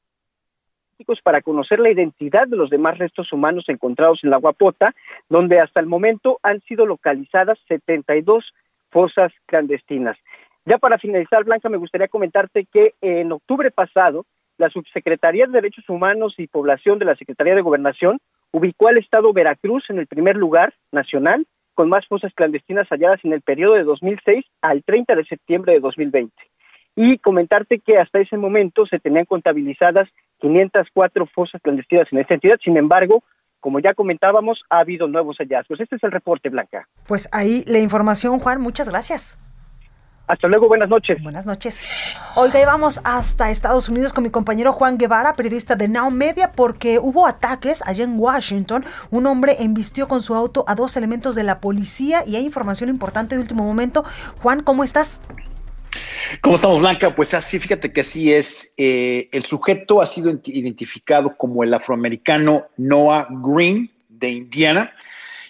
[1.24, 4.96] para conocer la identidad de los demás restos humanos encontrados en la Guapota,
[5.30, 8.52] donde hasta el momento han sido localizadas 72
[8.90, 10.18] fosas clandestinas.
[10.66, 14.26] Ya para finalizar, Blanca, me gustaría comentarte que en octubre pasado,
[14.58, 18.20] la Subsecretaría de Derechos Humanos y Población de la Secretaría de Gobernación
[18.52, 23.34] ubicó al Estado Veracruz en el primer lugar nacional con más fosas clandestinas halladas en
[23.34, 26.34] el periodo de 2006 al 30 de septiembre de 2020.
[26.96, 32.58] Y comentarte que hasta ese momento se tenían contabilizadas 504 fosas clandestinas en esta entidad,
[32.64, 33.24] sin embargo,
[33.60, 35.80] como ya comentábamos, ha habido nuevos hallazgos.
[35.82, 36.88] Este es el reporte, Blanca.
[37.08, 39.38] Pues ahí la información, Juan, muchas gracias.
[40.28, 41.22] Hasta luego, buenas noches.
[41.22, 41.80] Buenas noches.
[42.36, 46.52] Oiga, y vamos hasta Estados Unidos con mi compañero Juan Guevara, periodista de Now Media,
[46.52, 48.86] porque hubo ataques allá en Washington.
[49.12, 52.90] Un hombre embistió con su auto a dos elementos de la policía y hay información
[52.90, 54.04] importante de último momento.
[54.42, 55.22] Juan, ¿cómo estás?
[56.42, 57.14] ¿Cómo estamos, Blanca?
[57.14, 58.74] Pues así, fíjate que así es.
[58.78, 64.92] Eh, el sujeto ha sido identificado como el afroamericano Noah Green de Indiana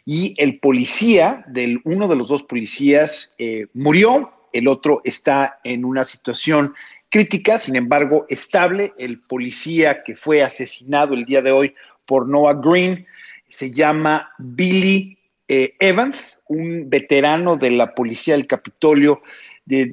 [0.06, 5.84] y el policía, del, uno de los dos policías, eh, murió el otro está en
[5.84, 6.74] una situación
[7.10, 8.94] crítica, sin embargo, estable.
[8.98, 11.74] El policía que fue asesinado el día de hoy
[12.06, 13.06] por Noah Green
[13.50, 15.18] se llama Billy
[15.50, 19.22] eh, Evans, un veterano de la policía del Capitolio
[19.66, 19.86] de,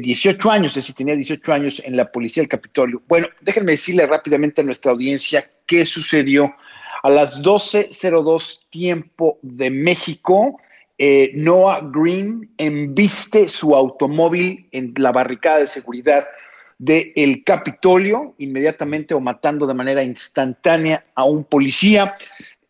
[0.00, 3.02] 18 eh, años, es decir, tenía 18 años en la policía del Capitolio.
[3.08, 6.54] Bueno, déjenme decirle rápidamente a nuestra audiencia qué sucedió
[7.02, 10.60] A las 12.02 tiempo de México,
[11.02, 16.28] eh, Noah Green embiste su automóvil en la barricada de seguridad
[16.76, 22.16] del Capitolio, inmediatamente o matando de manera instantánea a un policía.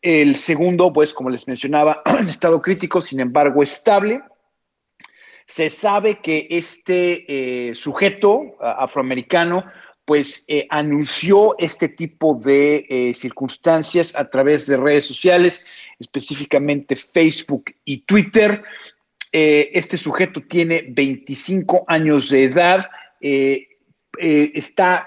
[0.00, 4.22] El segundo, pues como les mencionaba, en estado crítico, sin embargo estable.
[5.46, 7.24] Se sabe que este
[7.70, 9.64] eh, sujeto afroamericano
[10.10, 15.64] pues eh, anunció este tipo de eh, circunstancias a través de redes sociales,
[16.00, 18.60] específicamente Facebook y Twitter.
[19.30, 23.68] este sujeto tiene 25 años de edad, eh,
[24.18, 25.06] está,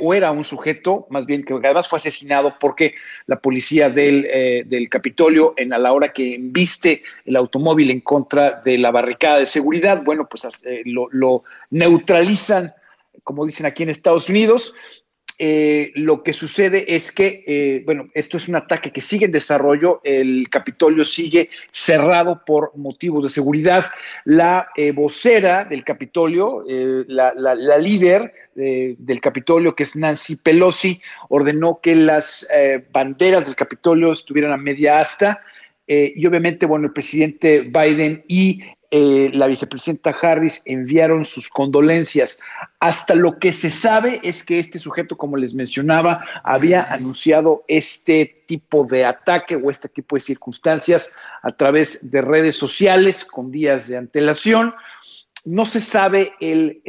[0.00, 2.94] o era un sujeto, más bien que además fue asesinado porque
[3.26, 8.00] la policía del, eh, del Capitolio, en a la hora que embiste el automóvil en
[8.00, 12.72] contra de la barricada de seguridad, bueno, pues eh, lo neutralizan,
[13.22, 14.74] como dicen aquí en Estados Unidos,
[15.36, 19.32] eh, lo que sucede es que, eh, bueno, esto es un ataque que sigue en
[19.32, 23.84] desarrollo, el Capitolio sigue cerrado por motivos de seguridad.
[24.24, 26.64] La eh, vocera del Capitolio,
[27.08, 32.46] la, la, líder del Capitolio, que es Nancy Pelosi, ordenó que las
[32.92, 35.40] banderas del Capitolio estuvieran a media asta.
[35.86, 38.62] y obviamente, bueno, el presidente Biden y
[38.96, 42.38] eh, la vicepresidenta Harris enviaron sus condolencias.
[42.78, 48.44] Hasta lo que se sabe es que este sujeto, como les mencionaba, había anunciado este
[48.46, 53.88] tipo de ataque o este tipo de circunstancias a través de redes sociales con días
[53.88, 54.72] de antelación.
[55.44, 56.80] No se sabe el,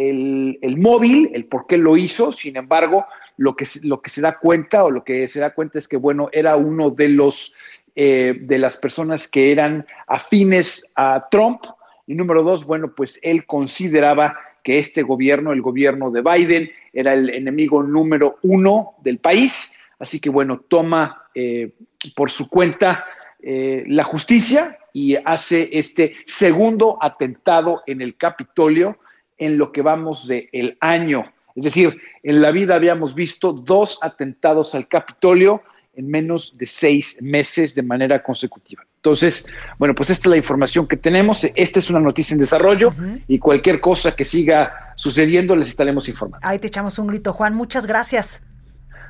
[0.78, 4.84] móvil, el por qué lo hizo, sin embargo, lo que, lo que se da cuenta
[4.84, 7.56] o lo que se da cuenta es que, bueno, era uno de los
[7.98, 11.64] eh, de las personas que eran afines a Trump,
[12.08, 17.14] y número dos, bueno, pues él consideraba que este gobierno, el gobierno de Biden, era
[17.14, 19.78] el enemigo número uno del país.
[20.00, 21.72] Así que bueno, toma eh,
[22.16, 23.06] por su cuenta
[23.42, 28.98] eh, la justicia y hace este segundo atentado en el Capitolio
[29.38, 31.32] en lo que vamos del el año.
[31.56, 35.62] Es decir, en la vida habíamos visto dos atentados al Capitolio
[35.94, 38.86] en menos de seis meses de manera consecutiva.
[39.06, 39.46] Entonces,
[39.78, 41.46] bueno, pues esta es la información que tenemos.
[41.54, 42.90] Esta es una noticia en desarrollo
[43.28, 46.40] y cualquier cosa que siga sucediendo les estaremos informando.
[46.48, 47.54] Ahí te echamos un grito, Juan.
[47.54, 48.42] Muchas gracias.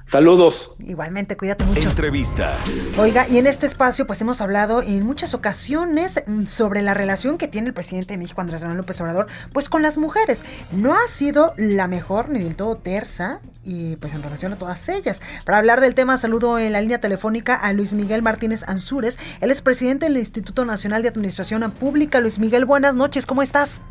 [0.05, 0.75] Saludos.
[0.86, 1.88] Igualmente, cuídate mucho.
[1.88, 2.53] Entrevista.
[2.97, 7.38] Oiga, y en este espacio pues hemos hablado en muchas ocasiones mm, sobre la relación
[7.38, 10.43] que tiene el presidente de México, Andrés Manuel López Obrador, pues con las mujeres.
[10.73, 14.88] No ha sido la mejor ni del todo tersa y pues en relación a todas
[14.89, 15.21] ellas.
[15.45, 19.17] Para hablar del tema, saludo en la línea telefónica a Luis Miguel Martínez Ansúrez.
[19.41, 22.21] Él es presidente del Instituto Nacional de Administración Pública.
[22.21, 23.82] Luis Miguel, buenas noches, ¿cómo estás?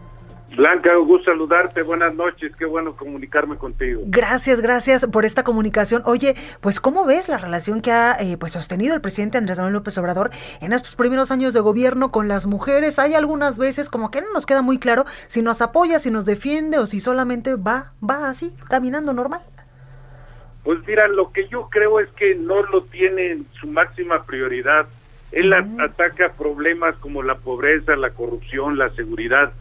[0.57, 4.03] Blanca, un gusto saludarte, buenas noches, qué bueno comunicarme contigo.
[4.07, 6.03] Gracias, gracias por esta comunicación.
[6.05, 9.75] Oye, pues ¿cómo ves la relación que ha eh, pues sostenido el presidente Andrés Manuel
[9.75, 12.99] López Obrador en estos primeros años de gobierno con las mujeres?
[12.99, 16.25] Hay algunas veces como que no nos queda muy claro si nos apoya, si nos
[16.25, 19.41] defiende o si solamente va, va así, caminando normal.
[20.65, 24.87] Pues mira, lo que yo creo es que no lo tiene en su máxima prioridad.
[25.31, 29.53] Él ataca problemas como la pobreza, la corrupción, la seguridad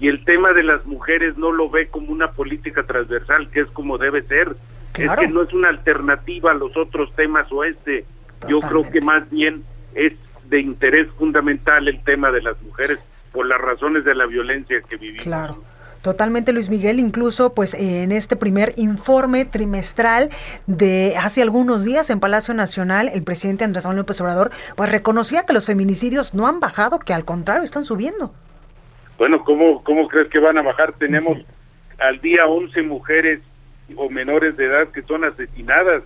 [0.00, 3.66] y el tema de las mujeres no lo ve como una política transversal, que es
[3.68, 4.56] como debe ser.
[4.94, 8.04] Es que no es una alternativa a los otros temas o este.
[8.48, 10.12] Yo creo que más bien es
[10.48, 12.98] de interés fundamental el tema de las mujeres
[13.32, 15.24] por las razones de la violencia que vivimos.
[15.24, 15.62] Claro.
[16.02, 17.00] Totalmente, Luis Miguel.
[17.00, 20.30] Incluso, pues, en este primer informe trimestral
[20.66, 25.44] de hace algunos días en Palacio Nacional, el presidente Andrés Manuel López Obrador, pues reconocía
[25.44, 28.32] que los feminicidios no han bajado, que al contrario están subiendo.
[29.18, 30.92] Bueno, ¿cómo, cómo crees que van a bajar?
[30.92, 31.38] Tenemos
[31.98, 33.40] al día 11 mujeres
[33.96, 36.04] o menores de edad que son asesinadas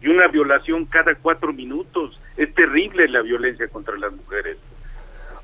[0.00, 2.18] y una violación cada cuatro minutos.
[2.36, 4.58] Es terrible la violencia contra las mujeres.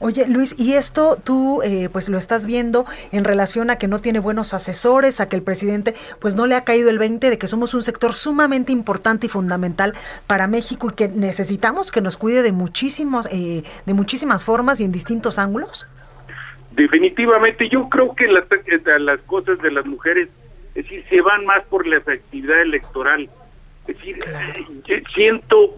[0.00, 3.98] Oye, Luis, ¿y esto tú eh, pues lo estás viendo en relación a que no
[3.98, 7.36] tiene buenos asesores, a que el presidente pues no le ha caído el 20 de
[7.36, 9.94] que somos un sector sumamente importante y fundamental
[10.28, 14.84] para México y que necesitamos que nos cuide de muchísimos eh, de muchísimas formas y
[14.84, 15.88] en distintos ángulos?
[16.70, 18.44] Definitivamente, yo creo que las,
[19.00, 20.28] las cosas de las mujeres,
[20.76, 23.28] es decir, se van más por la efectividad electoral.
[23.88, 24.20] Es decir,
[24.86, 25.74] eh, siento,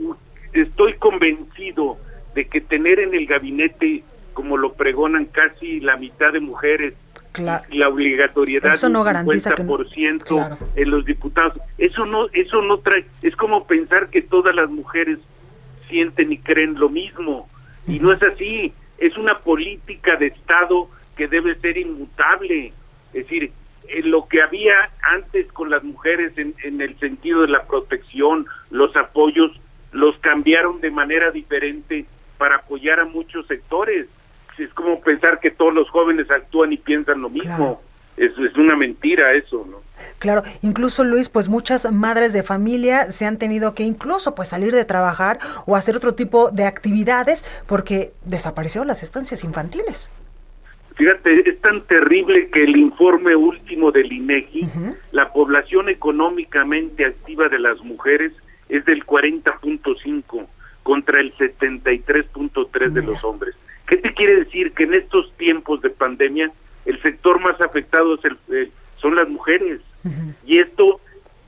[0.53, 1.97] estoy convencido
[2.35, 4.03] de que tener en el gabinete,
[4.33, 6.95] como lo pregonan casi la mitad de mujeres,
[7.39, 13.37] la obligatoriedad eso no garantiza que en los diputados, eso no, eso no trae, es
[13.37, 15.19] como pensar que todas las mujeres
[15.89, 17.49] sienten y creen lo mismo,
[17.87, 22.69] y no es así es una política de Estado que debe ser inmutable.
[23.13, 23.51] Es decir,
[24.05, 29.59] lo que había antes con las mujeres en, el sentido de la protección, los apoyos,
[29.93, 32.05] los cambiaron de manera diferente
[32.39, 34.07] para apoyar a muchos sectores.
[34.59, 37.81] Es como pensar que todos los jóvenes actúan y piensan lo mismo.
[38.17, 39.79] Es, es una mentira eso, ¿no?
[40.19, 44.75] Claro, incluso Luis, pues muchas madres de familia se han tenido que incluso pues salir
[44.75, 50.11] de trabajar o hacer otro tipo de actividades porque desaparecieron las estancias infantiles.
[50.97, 54.69] Fíjate, es tan terrible que el informe último del INEGI,
[55.13, 58.33] la población económicamente activa de las mujeres
[58.69, 60.47] es del 40.5
[60.83, 63.55] contra el 73.3 de los hombres.
[63.91, 64.73] ¿Qué te quiere decir?
[64.73, 66.53] Que en estos tiempos de pandemia
[66.87, 68.71] el sector más afectado es el,
[69.03, 69.81] son las mujeres.
[70.47, 71.01] Y esto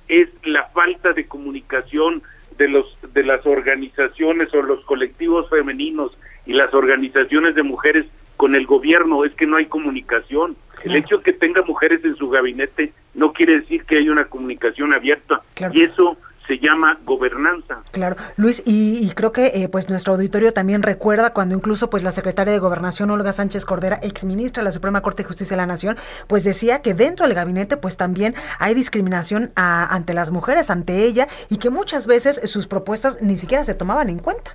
[0.09, 2.23] es la falta de comunicación
[2.59, 8.57] de los de las organizaciones o los colectivos femeninos y las organizaciones de mujeres con
[8.57, 10.57] el gobierno es que no hay comunicación.
[10.83, 14.25] El hecho de que tenga mujeres en su gabinete no quiere decir que haya una
[14.25, 17.83] comunicación abierta y eso se llama gobernanza.
[17.93, 22.13] Claro, Luis, y, creo que eh, pues nuestro auditorio también recuerda cuando incluso pues la
[22.13, 25.67] secretaria de Gobernación Olga Sánchez Cordera, exministra de la Suprema Corte de Justicia de la
[25.67, 31.05] Nación, pues decía que dentro del gabinete pues también hay discriminación ante las mujeres, ante
[31.05, 34.53] ella, y que muchas veces sus propuestas ni siquiera se tomaban en cuenta.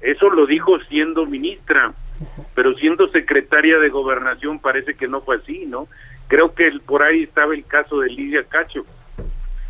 [0.00, 1.92] Eso lo dijo siendo ministra,
[2.54, 5.88] pero siendo secretaria de Gobernación parece que no fue así, ¿no?
[6.28, 8.84] Creo que por ahí estaba el caso de Lidia Cacho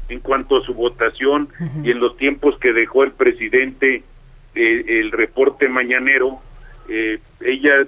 [0.08, 1.48] en cuanto a su votación
[1.82, 4.04] y en los tiempos que dejó el presidente
[4.54, 6.40] eh, el reporte mañanero,
[6.88, 7.86] eh, ella eh,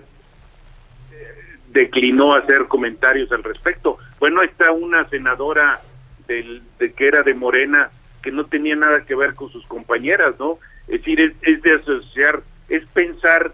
[1.68, 3.98] declinó hacer comentarios al respecto.
[4.18, 5.80] Bueno, está una senadora
[6.26, 7.90] del, de que era de Morena
[8.22, 10.58] que no tenía nada que ver con sus compañeras, ¿no?
[10.88, 13.52] Es decir, es de asociar, es pensar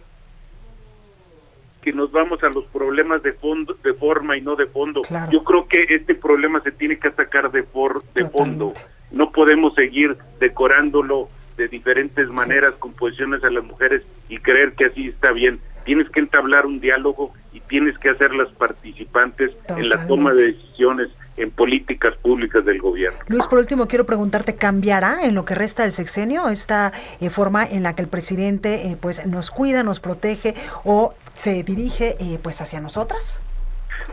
[1.85, 5.03] que nos vamos a los problemas de fondo, de forma y no de fondo.
[5.31, 8.73] Yo creo que este problema se tiene que atacar de por, de fondo.
[9.11, 11.29] No podemos seguir decorándolo
[11.59, 15.61] de diferentes maneras con posiciones a las mujeres y creer que así está bien.
[15.85, 21.11] Tienes que entablar un diálogo y tienes que hacerlas participantes en la toma de decisiones
[21.37, 23.19] en políticas públicas del gobierno.
[23.27, 27.65] Luis, por último, quiero preguntarte, ¿cambiará en lo que resta del sexenio esta eh, forma
[27.65, 30.55] en la que el presidente eh, pues nos cuida, nos protege
[30.85, 33.41] o se dirige eh, pues hacia nosotras?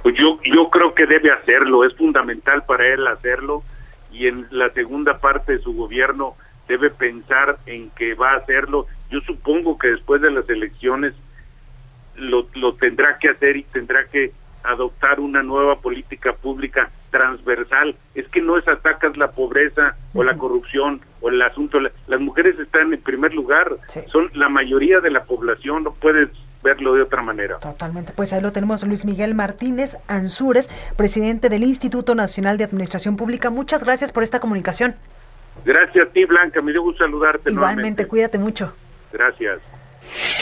[0.01, 3.63] Pues yo, yo creo que debe hacerlo, es fundamental para él hacerlo
[4.11, 6.35] y en la segunda parte de su gobierno
[6.67, 8.87] debe pensar en que va a hacerlo.
[9.09, 11.13] Yo supongo que después de las elecciones
[12.15, 14.31] lo, lo tendrá que hacer y tendrá que
[14.63, 17.95] adoptar una nueva política pública transversal.
[18.15, 21.79] Es que no es atacas la pobreza o la corrupción o el asunto.
[21.79, 23.77] Las mujeres están en primer lugar,
[24.11, 26.29] son la mayoría de la población, no puedes
[26.63, 27.57] verlo de otra manera.
[27.57, 33.17] Totalmente, pues ahí lo tenemos Luis Miguel Martínez Ansúrez, presidente del Instituto Nacional de Administración
[33.17, 33.49] Pública.
[33.49, 34.95] Muchas gracias por esta comunicación.
[35.65, 37.51] Gracias a ti, Blanca, me dio gusto saludarte.
[37.51, 38.73] Igualmente, cuídate mucho.
[39.11, 39.59] Gracias.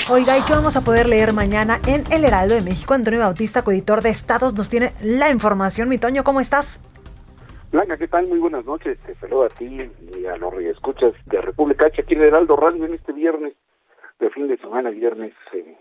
[0.10, 2.94] Oiga, ¿y qué vamos a poder leer mañana en El Heraldo de México?
[2.94, 5.90] Antonio Bautista, coeditor de Estados, nos tiene la información.
[5.90, 6.80] Mi Toño, ¿cómo estás?
[7.72, 8.28] Blanca, ¿qué tal?
[8.28, 8.98] Muy buenas noches.
[9.06, 12.56] Te saludo a ti y a los escuchas de República H aquí en El Heraldo
[12.56, 13.54] Radio en este viernes,
[14.20, 15.76] de fin de semana, viernes, eh,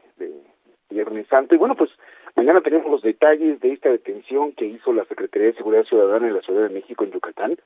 [0.90, 1.54] Viernes Santo.
[1.54, 1.90] Y bueno, pues
[2.36, 6.34] mañana tenemos los detalles de esta detención que hizo la Secretaría de Seguridad Ciudadana en
[6.34, 7.56] la Ciudad de México, en Yucatán,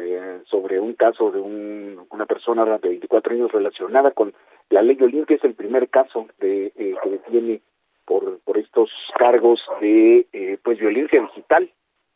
[0.00, 4.32] eh, sobre un caso de un, una persona de 24 años relacionada con
[4.72, 5.36] la ley Olimpia.
[5.36, 7.60] Es el primer caso de eh, que detiene
[8.04, 11.70] por, por estos cargos de eh, pues violencia digital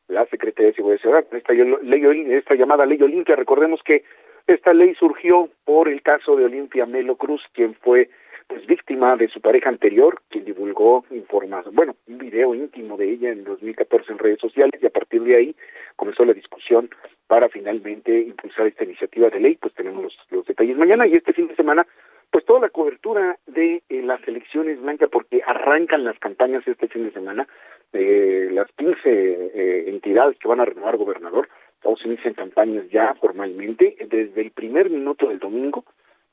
[0.09, 1.27] la Secretaría de Seguridad Ciudadana.
[1.33, 4.05] Esta, ley, esta llamada ley Olimpia, recordemos que
[4.47, 8.09] esta ley surgió por el caso de Olimpia Melo Cruz, quien fue
[8.47, 13.31] pues víctima de su pareja anterior, quien divulgó información, bueno, un video íntimo de ella
[13.31, 15.57] en 2014 en redes sociales y a partir de ahí
[15.97, 16.89] comenzó la discusión
[17.27, 21.49] para finalmente impulsar esta iniciativa de ley, pues tenemos los, detalles mañana y este fin
[21.49, 21.85] de semana
[22.31, 27.05] pues toda la cobertura de eh, las elecciones blancas porque arrancan las campañas este fin
[27.05, 27.47] de semana
[27.93, 31.49] eh, las 15 eh, entidades que van a renovar gobernador
[31.81, 35.85] todos inician campañas ya formalmente desde el primer minuto del domingo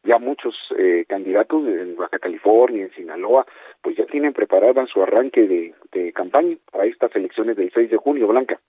[0.04, 3.46] ya muchos eh, candidatos en Baja California, en Sinaloa,
[3.82, 5.74] pues ya tienen preparada su arranque de,
[6.14, 8.60] campaña para estas elecciones del 6 de junio, Blanca.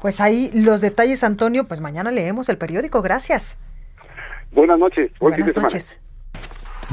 [0.00, 3.58] Pues ahí los detalles, Antonio, pues mañana leemos el periódico, gracias.
[4.52, 5.10] Buenas noches.
[5.18, 6.07] Buenas noches.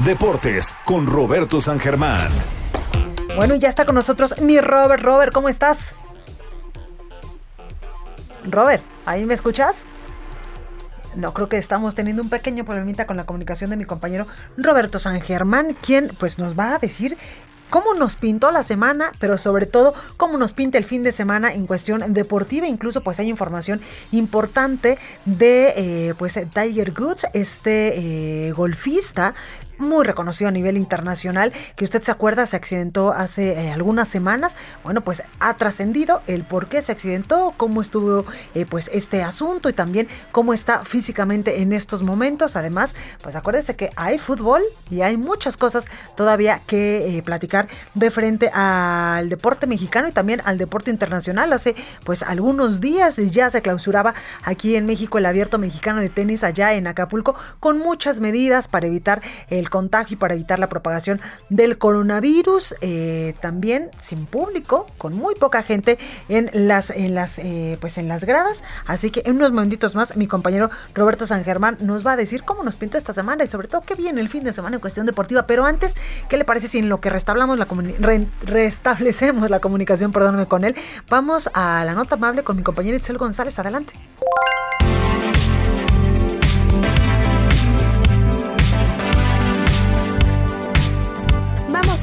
[0.04, 2.28] Deportes con Roberto San Germán.
[3.34, 5.02] Bueno, ya está con nosotros mi Robert.
[5.02, 5.92] Robert, ¿cómo estás?
[8.44, 9.86] Robert, ¿ahí me escuchas?
[11.14, 14.26] No, creo que estamos teniendo un pequeño problemita con la comunicación de mi compañero
[14.58, 17.16] Roberto San Germán, quien pues nos va a decir
[17.70, 21.52] cómo nos pintó la semana, pero sobre todo cómo nos pinta el fin de semana
[21.52, 22.66] en cuestión deportiva.
[22.66, 23.80] Incluso pues hay información
[24.12, 29.34] importante de eh, pues Tiger Woods, este eh, golfista
[29.78, 34.56] muy reconocido a nivel internacional, que usted se acuerda se accidentó hace eh, algunas semanas.
[34.84, 38.24] Bueno, pues ha trascendido el por qué se accidentó, cómo estuvo
[38.54, 42.56] eh, pues este asunto y también cómo está físicamente en estos momentos.
[42.56, 48.50] Además, pues acuérdese que hay fútbol y hay muchas cosas todavía que eh, platicar referente
[48.52, 51.52] al deporte mexicano y también al deporte internacional.
[51.52, 51.74] Hace
[52.04, 56.74] pues algunos días ya se clausuraba aquí en México el abierto mexicano de tenis allá
[56.74, 61.78] en Acapulco con muchas medidas para evitar el contagio y para evitar la propagación del
[61.78, 62.74] coronavirus.
[62.80, 65.98] Eh, también sin público, con muy poca gente
[66.28, 68.62] en las, en las, eh, pues en las gradas.
[68.86, 72.44] Así que en unos momentitos más, mi compañero Roberto San Germán nos va a decir
[72.44, 74.80] cómo nos pintó esta semana y sobre todo qué viene el fin de semana en
[74.80, 75.46] cuestión deportiva.
[75.46, 75.96] Pero antes,
[76.28, 77.66] ¿qué le parece si en lo que restablamos la
[78.42, 80.74] restablecemos la comunicación, perdóname, con él?
[81.08, 83.58] Vamos a la nota amable con mi compañero Itzel González.
[83.58, 83.92] Adelante.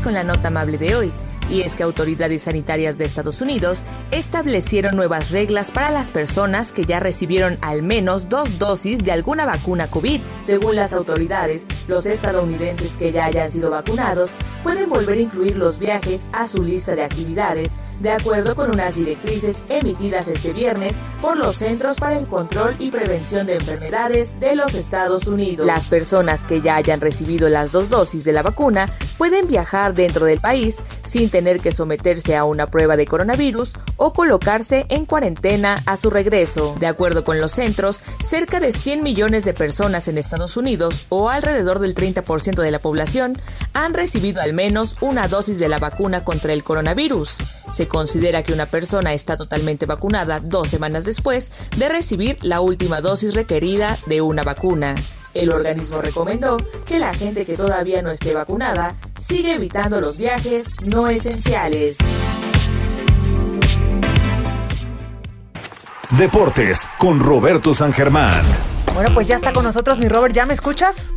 [0.04, 1.14] Con la nota amable de hoy
[1.54, 6.86] y es que autoridades sanitarias de Estados Unidos establecieron nuevas reglas para las personas que
[6.86, 10.20] ya recibieron al menos dos dosis de alguna vacuna COVID.
[10.40, 15.78] Según las autoridades, los estadounidenses que ya hayan sido vacunados pueden volver a incluir los
[15.78, 21.38] viajes a su lista de actividades, de acuerdo con unas directrices emitidas este viernes por
[21.38, 25.68] los Centros para el Control y Prevención de Enfermedades de los Estados Unidos.
[25.68, 28.90] Las personas que ya hayan recibido las dos dosis de la vacuna
[29.20, 34.14] pueden viajar dentro del país sin tener que someterse a una prueba de coronavirus o
[34.14, 36.76] colocarse en cuarentena a su regreso.
[36.80, 41.30] De acuerdo con los centros, cerca de 100 millones de personas en Estados Unidos, o
[41.30, 43.38] alrededor del 30% de la población,
[43.74, 47.38] han recibido al menos una dosis de la vacuna contra el coronavirus.
[47.72, 53.02] Se considera que una persona está totalmente vacunada dos semanas después de recibir la última
[53.02, 54.96] dosis requerida de una vacuna.
[55.34, 60.76] El organismo recomendó que la gente que todavía no esté vacunada siga evitando los viajes
[60.84, 61.98] no esenciales.
[66.12, 68.44] Deportes con Roberto San Germán.
[68.94, 71.12] Bueno, pues ya está con nosotros mi Robert, ¿ya me escuchas?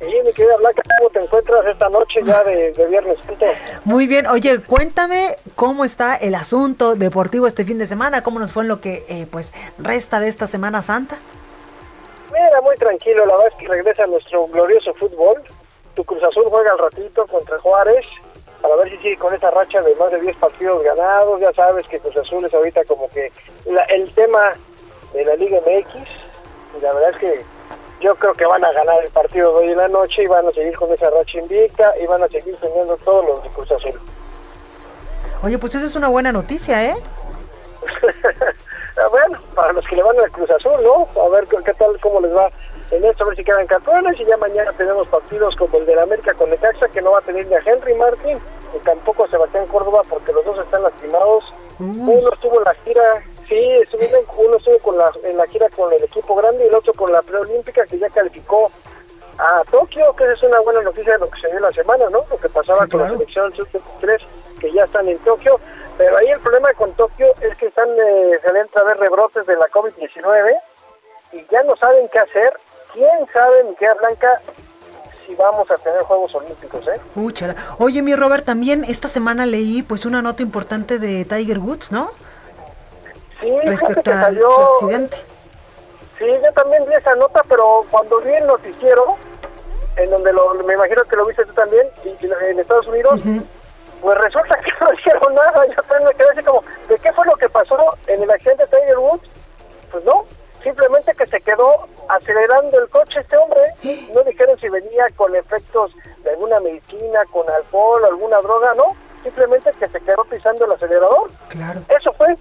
[0.00, 3.18] Sí, mi querida Blanca, ¿cómo te encuentras esta noche ya de, viernes?
[3.84, 8.50] Muy bien, oye, cuéntame cómo está el asunto deportivo este fin de semana, cómo nos
[8.50, 11.18] fue en lo que eh, pues resta de esta Semana Santa.
[12.70, 15.42] Muy tranquilo, la verdad es que regresa nuestro glorioso fútbol.
[15.96, 18.06] Tu Cruz Azul juega al ratito contra Juárez
[18.62, 21.40] para ver si sigue con esta racha de más de 10 partidos ganados.
[21.40, 23.32] Ya sabes que Cruz Azul es ahorita como que
[23.66, 24.52] el tema
[25.12, 25.96] de la Liga MX.
[26.78, 27.44] Y la verdad es que
[28.00, 30.46] yo creo que van a ganar el partido de hoy en la noche y van
[30.46, 33.72] a seguir con esa racha invicta y van a seguir teniendo todos los de Cruz
[33.72, 34.00] Azul.
[35.42, 36.96] Oye, pues esa es una buena noticia, ¿eh?
[39.08, 41.08] Bueno, para los que le van al Cruz Azul, ¿no?
[41.22, 42.50] A ver qué tal, cómo les va
[42.90, 44.18] en esto, a ver si quedan campeones.
[44.20, 47.18] Y ya mañana tenemos partidos como el de la América con Necaxa, que no va
[47.18, 48.38] a tener ni a Henry Martin,
[48.72, 51.52] ni tampoco a Sebastián Córdoba, porque los dos están lastimados.
[51.78, 54.02] Uno estuvo en la gira, sí, estuvo,
[54.36, 57.10] uno estuvo con la, en la gira con el equipo grande y el otro con
[57.10, 58.70] la preolímpica, que ya calificó
[59.38, 62.22] a Tokio, que es una buena noticia de lo que se dio la semana, ¿no?
[62.28, 64.18] Lo que pasaba con la selección sub-23,
[64.60, 65.58] que ya están en Tokio.
[66.00, 69.44] Pero ahí el problema con Tokio es que están, eh, se ven a ver rebrotes
[69.46, 70.56] de la COVID-19
[71.32, 72.54] y ya no saben qué hacer.
[72.94, 74.40] ¿Quién sabe, Miquel Blanca,
[75.26, 76.98] si vamos a tener Juegos Olímpicos, eh?
[77.76, 82.12] Oye, mi Robert, también esta semana leí pues una nota importante de Tiger Woods, ¿no?
[83.38, 85.18] Sí, respecto a su accidente.
[86.18, 89.18] Sí, yo también vi esa nota, pero cuando vi el noticiero,
[89.98, 93.20] en donde lo, me imagino que lo viste tú también, en Estados Unidos,
[94.00, 95.66] pues resulta que no hicieron nada.
[95.66, 98.64] Yo también me quedé así como, ¿de qué fue lo que pasó en el accidente
[98.64, 99.28] de Tiger Woods?
[99.90, 100.24] Pues no,
[100.62, 103.62] simplemente que se quedó acelerando el coche este hombre.
[104.14, 105.92] No dijeron si venía con efectos
[106.22, 108.96] de alguna medicina, con alcohol, alguna droga, no.
[109.22, 111.30] Simplemente que se quedó pisando el acelerador.
[111.48, 111.80] Claro.
[111.88, 112.36] Eso fue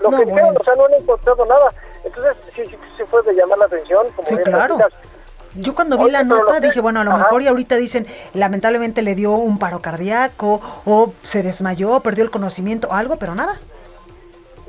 [0.00, 1.72] lo que dijeron, o sea, no han encontrado nada.
[2.04, 4.08] Entonces, sí, sí, sí fue de llamar la atención.
[4.12, 4.78] Como sí, claro.
[5.58, 9.14] Yo cuando vi la nota dije, bueno, a lo mejor y ahorita dicen, lamentablemente le
[9.14, 13.58] dio un paro cardíaco o se desmayó, perdió el conocimiento, algo, pero nada.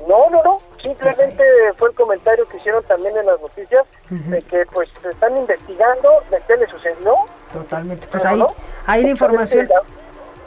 [0.07, 1.43] No, no, no, simplemente
[1.77, 6.09] fue el comentario que hicieron también en las noticias de que pues se están investigando
[6.31, 7.13] de qué le sucedió.
[7.53, 8.43] Totalmente, pues ahí
[8.87, 9.69] hay la información.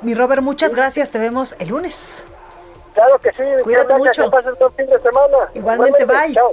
[0.01, 2.25] Mi Robert, muchas gracias, te vemos el lunes.
[2.95, 4.25] Claro que sí, cuídate mucho.
[4.25, 5.39] Que pases fin de semana.
[5.55, 6.35] Igualmente, bye.
[6.35, 6.53] Chao.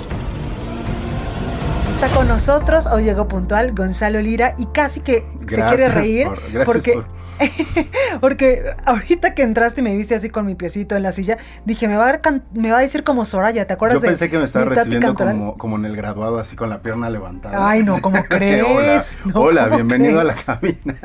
[2.01, 6.39] Está con nosotros, hoy llegó puntual Gonzalo Lira y casi que se quiere reír por-
[6.51, 7.05] gracias porque por-
[8.21, 11.87] porque ahorita que entraste y me viste así con mi piecito en la silla, dije,
[11.87, 14.29] me va a, can- me va a decir como Soraya, ¿te acuerdas Yo de pensé
[14.31, 17.67] que me estaba recibiendo como, como en el graduado, así con la pierna levantada.
[17.69, 18.63] Ay, no, ¿cómo crees?
[18.67, 20.21] Hola, No, hola ¿cómo bienvenido crees?
[20.21, 20.95] a la cabina.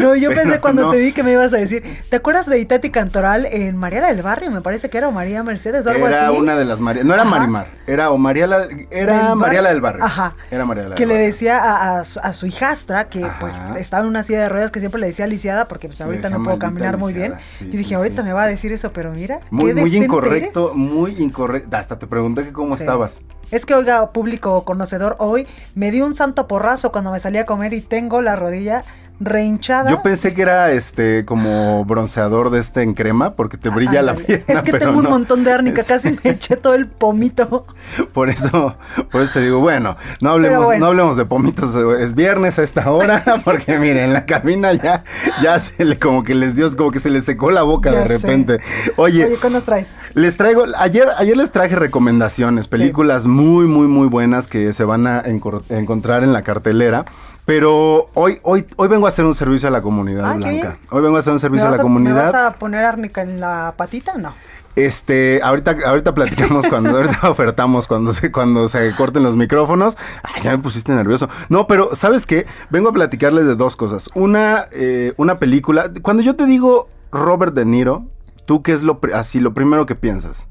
[0.00, 0.90] No, yo Pero pensé cuando no.
[0.90, 4.22] te vi que me ibas a decir, ¿te acuerdas de Itati Cantoral en María del
[4.22, 4.50] Barrio?
[4.50, 6.36] Me parece que era o María Mercedes o algo Era así.
[6.38, 7.30] una de las María, no era Ajá.
[7.30, 10.04] Marimar, era o María la, era María la del barrio.
[10.04, 10.34] Ajá.
[10.50, 14.02] Era María la que le decía a, a su, a su hijastra que pues estaba
[14.02, 16.58] en una silla de ruedas que siempre le decía lisiada porque pues ahorita no puedo
[16.58, 17.34] caminar muy bien.
[17.48, 18.26] Sí, y dije, sí, ahorita sí.
[18.28, 20.76] me va a decir eso, pero mira, Muy, qué muy incorrecto, eres.
[20.76, 21.76] muy incorrecto.
[21.76, 23.22] Hasta te pregunté que cómo estabas.
[23.50, 27.44] Es que, oiga, público conocedor, hoy me di un santo porrazo cuando me salí a
[27.44, 28.84] comer y tengo la rodilla
[29.20, 29.90] rehinchada.
[29.90, 34.14] Yo pensé que era este como bronceador de este en crema porque te brilla la
[34.14, 35.10] pierna, Es que pero tengo un no.
[35.10, 37.64] montón de árnica, casi me eché todo el pomito.
[38.12, 38.76] Por eso,
[39.10, 40.80] por eso te digo, bueno, no hablemos, bueno.
[40.80, 45.04] no hablemos de pomitos, es viernes a esta hora, porque miren, en la cabina ya,
[45.42, 48.00] ya se le como que les dio, como que se les secó la boca Ya
[48.00, 48.18] de sé.
[48.18, 48.60] repente.
[48.96, 49.94] Oye, Oye, ¿qué nos traes?
[50.14, 55.06] les traigo, ayer, ayer les traje recomendaciones, películas muy, muy, muy buenas que se van
[55.06, 55.22] a
[55.68, 57.04] encontrar en la cartelera.
[57.50, 60.76] Pero hoy, hoy, hoy vengo a hacer un servicio a la comunidad Ah, blanca.
[60.92, 62.32] Hoy vengo a hacer un servicio a ¿Me la vas ¿Me comunidad.
[62.32, 64.16] vas a poner árnica en la patita?
[64.16, 64.34] No.
[64.76, 69.98] Este, ahorita, ahorita platicamos cuando, ahorita ofertamos cuando se, cuando se corten los micrófonos.
[70.22, 71.28] Ay, ya me pusiste nervioso.
[71.48, 72.46] No, pero ¿sabes qué?
[72.70, 74.10] Vengo a platicarles de dos cosas.
[74.14, 75.90] Una, eh, una película.
[76.02, 78.04] Cuando yo te digo Robert De Niro,
[78.46, 80.46] ¿tú qué es lo así lo primero que piensas?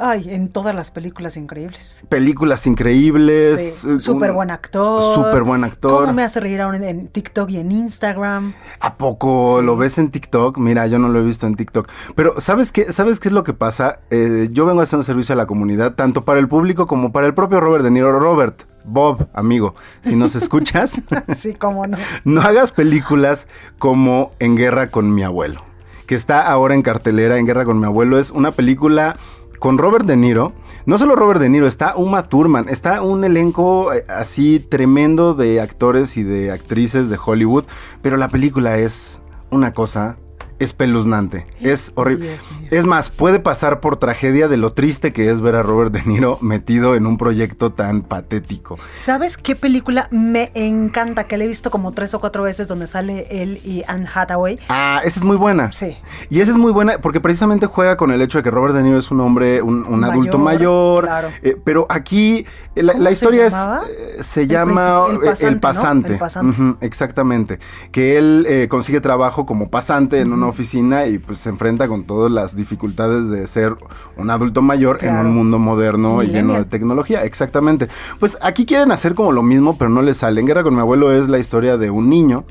[0.00, 2.02] Ay, en todas las películas increíbles.
[2.08, 3.80] Películas increíbles.
[3.80, 5.02] Sí, eh, súper buen actor.
[5.02, 6.02] Súper buen actor.
[6.02, 8.54] ¿Cómo me hace reír en TikTok y en Instagram?
[8.78, 10.58] ¿A poco lo ves en TikTok?
[10.58, 11.88] Mira, yo no lo he visto en TikTok.
[12.14, 12.92] Pero ¿sabes qué?
[12.92, 13.98] ¿Sabes qué es lo que pasa?
[14.10, 17.10] Eh, yo vengo a hacer un servicio a la comunidad, tanto para el público como
[17.10, 18.20] para el propio Robert De Niro.
[18.20, 21.00] Robert, Bob, amigo, si nos escuchas,
[21.36, 21.98] sí, cómo no.
[22.22, 25.62] no hagas películas como En Guerra con mi abuelo,
[26.06, 27.38] que está ahora en cartelera.
[27.38, 29.16] En Guerra con mi abuelo es una película
[29.58, 30.52] con Robert De Niro.
[30.86, 35.60] No solo Robert De Niro, está Uma Thurman, está un elenco eh, así tremendo de
[35.60, 37.64] actores y de actrices de Hollywood,
[38.02, 40.16] pero la película es una cosa
[40.58, 42.36] espeluznante, es horrible.
[42.70, 46.02] Es más, puede pasar por tragedia de lo triste que es ver a Robert De
[46.04, 48.78] Niro metido en un proyecto tan patético.
[48.96, 51.24] ¿Sabes qué película me encanta?
[51.24, 54.58] Que la he visto como tres o cuatro veces donde sale él y Anne Hathaway.
[54.68, 55.72] Ah, esa es muy buena.
[55.72, 55.96] Sí.
[56.30, 58.82] Y esa es muy buena porque precisamente juega con el hecho de que Robert De
[58.82, 61.04] Niro es un hombre, un, un Mayor, adulto mayor.
[61.04, 61.28] claro.
[61.42, 65.34] eh, pero aquí eh, la, ¿Cómo la se historia es eh, se El llama eh,
[65.40, 65.60] el pasante, ¿no?
[65.60, 66.12] pasante.
[66.14, 66.86] El pasante.
[66.86, 67.58] Exactamente.
[67.92, 72.04] Que él eh, consigue trabajo como pasante en una oficina y pues se enfrenta con
[72.04, 73.76] todas las dificultades de ser
[74.16, 77.24] un adulto mayor en un mundo moderno y lleno de tecnología.
[77.24, 77.88] Exactamente.
[78.18, 80.40] Pues aquí quieren hacer como lo mismo, pero no les sale.
[80.40, 82.44] En Guerra con mi abuelo es la historia de un niño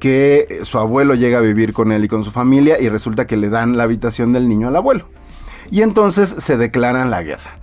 [0.00, 3.26] que eh, su abuelo llega a vivir con él y con su familia y resulta
[3.26, 5.06] que le dan la habitación del niño al abuelo.
[5.70, 7.61] Y entonces se declaran la guerra.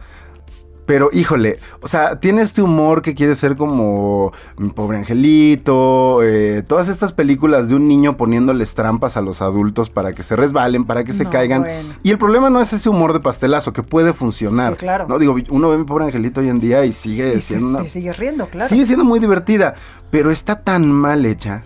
[0.90, 6.64] Pero híjole, o sea, tiene este humor que quiere ser como Mi pobre angelito, eh,
[6.68, 10.86] todas estas películas de un niño poniéndoles trampas a los adultos para que se resbalen,
[10.86, 11.62] para que se No, caigan.
[11.62, 11.94] bueno.
[12.02, 14.72] Y el problema no es ese humor de pastelazo que puede funcionar.
[14.74, 15.06] Sí, claro.
[15.08, 17.84] No digo, uno ve Mi pobre angelito hoy en día y sigue Y siendo una
[17.84, 18.68] te sigues riendo, claro.
[18.68, 19.76] Sigue siendo muy divertida,
[20.10, 21.62] pero está tan mal hecha.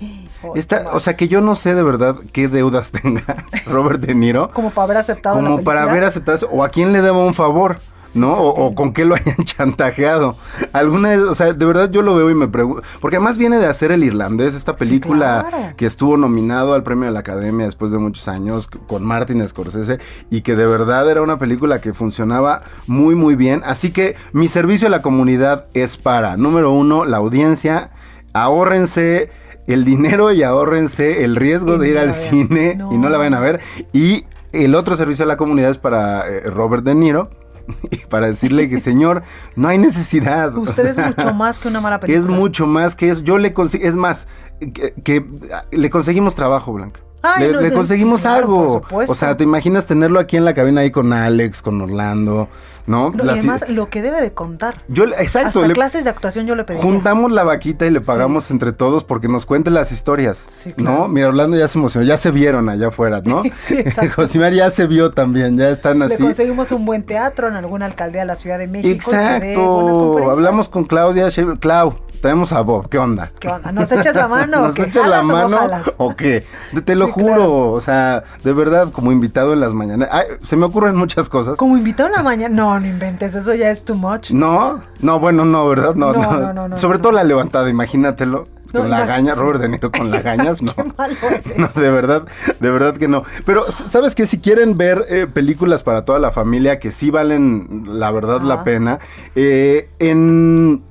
[0.53, 3.24] Está, o sea que yo no sé de verdad qué deudas tenga
[3.67, 6.91] Robert De Niro Como para haber aceptado como para haber aceptado eso, o a quién
[6.91, 7.80] le deba un favor,
[8.16, 8.34] ¿no?
[8.34, 10.36] O, o con qué lo hayan chantajeado.
[10.72, 13.57] Alguna vez, o sea, de verdad yo lo veo y me pregunto, porque además viene
[13.57, 15.74] de hacer El Irlandés, esta película claro.
[15.78, 19.99] que estuvo nominado al premio de la Academia después de muchos años con Martin Scorsese
[20.30, 23.61] y que de verdad era una película que funcionaba muy muy bien.
[23.66, 27.91] Así que mi servicio a la comunidad es para, número uno, la audiencia,
[28.34, 29.30] ahórrense
[29.68, 33.34] el dinero y ahórrense el riesgo Y de ir al cine y no la vayan
[33.34, 33.61] a ver.
[33.91, 37.30] Y el otro servicio a la comunidad es para eh, Robert De Niro.
[38.09, 39.24] Para decirle que, señor,
[39.55, 40.55] no hay necesidad.
[40.57, 42.24] o Usted es mucho más que una mala película.
[42.24, 43.22] Es mucho más que eso.
[43.22, 44.28] Yo le conseguí, es más,
[44.59, 45.26] que, que,
[45.72, 47.01] le conseguimos trabajo, Blanca.
[47.22, 48.84] Ay, le, no, le sí, conseguimos sí, claro, algo.
[49.07, 52.49] O sea, te imaginas tenerlo aquí en la cabina ahí con Alex, con Orlando,
[52.88, 53.11] ¿no?
[53.11, 54.75] No, y Las- además, lo que debe de contar.
[54.88, 56.77] yo, le- exacto, Hasta le- clases de actuación yo le pedí.
[56.81, 60.99] juntamos la vaquita y le pagamos entre todos porque nos cuente las historias, Sí, claro.
[60.99, 61.07] ¿no?
[61.07, 63.43] Mira, Orlando ya se emocionó, ya se vieron allá afuera, ¿no?
[63.67, 63.77] Sí.
[64.15, 66.21] Josimar ya se vio también, ya están Le así.
[66.23, 68.93] conseguimos un buen teatro en alguna alcaldía de la Ciudad de México.
[68.93, 70.29] Exacto.
[70.29, 71.29] Hablamos con Claudia.
[71.59, 73.31] Clau, Traemos a Bob, ¿qué onda?
[73.38, 73.73] ¿Qué onda?
[73.73, 74.61] ¿Nos echas la mano?
[74.67, 75.59] ¿Nos echas la mano
[75.97, 76.45] o qué?
[76.86, 80.07] Te lo juro, o sea, de verdad, como invitado en las mañanas.
[80.41, 81.57] se me ocurren muchas cosas.
[81.57, 84.32] Como invitado en la mañana, no, no inventes, eso ya es too much.
[84.32, 85.95] No, no, bueno, no, ¿verdad?
[85.95, 86.53] No, no.
[86.53, 88.47] no, no Sobre todo la levantada, imagínatelo.
[88.71, 90.74] Con la gaña, Robert De Niro con las gañas, no.
[91.57, 92.24] no, de verdad,
[92.59, 93.24] de verdad que no.
[93.45, 94.26] Pero, ¿sabes qué?
[94.26, 98.63] Si quieren ver eh, películas para toda la familia que sí valen, la verdad, la
[98.63, 98.97] pena,
[99.36, 100.82] eh, en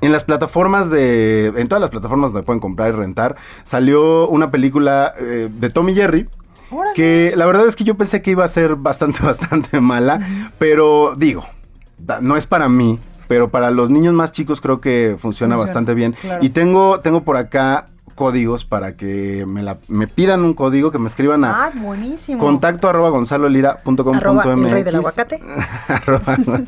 [0.00, 1.52] en las plataformas de.
[1.56, 5.94] En todas las plataformas donde pueden comprar y rentar, salió una película eh, de Tommy
[5.94, 6.28] Jerry.
[6.94, 10.50] Que la verdad es que yo pensé que iba a ser bastante, bastante mala.
[10.58, 11.46] Pero digo,
[12.20, 12.98] no es para mí.
[13.28, 16.16] Pero para los niños más chicos creo que funciona, bastante bien.
[16.40, 17.86] Y tengo, tengo por acá
[18.20, 22.38] códigos para que me, la, me pidan un código, que me escriban a ah, buenísimo.
[22.38, 24.70] contacto arroba gonzalolira.com.mx.
[24.70, 25.40] rey del aguacate.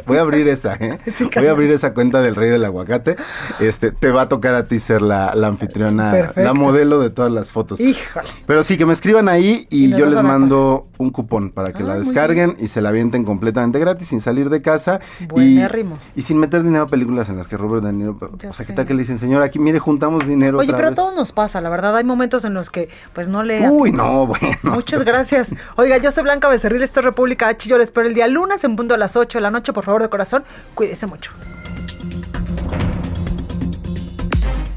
[0.06, 0.98] voy a abrir esa, ¿eh?
[1.36, 3.16] voy a abrir esa cuenta del rey del aguacate.
[3.60, 7.50] Este, te va a tocar a ti ser la, anfitriona, la modelo de todas las
[7.50, 7.82] fotos.
[7.82, 8.28] Híjole.
[8.46, 11.94] Pero sí, que me escriban ahí y, yo les mando un cupón para que la
[11.94, 15.00] ah, descarguen y se la avienten completamente gratis, sin salir de casa.
[15.36, 15.60] Y,
[16.16, 18.16] y, sin meter dinero a películas en las que Robert De Niro,
[18.48, 21.14] o sea, ¿qué tal que le dicen, señor, aquí mire, juntamos dinero Oye, pero todos
[21.14, 21.96] nos pasa, la verdad.
[21.96, 23.68] Hay momentos en los que pues no le...
[23.68, 24.46] Uy, no, bueno.
[24.62, 25.52] Muchas gracias.
[25.74, 27.68] Oiga, yo soy Blanca Becerril, esto es República H.
[27.68, 29.72] Yo les espero el día lunes en punto a las 8 de la noche.
[29.72, 31.32] Por favor, de corazón, cuídese mucho.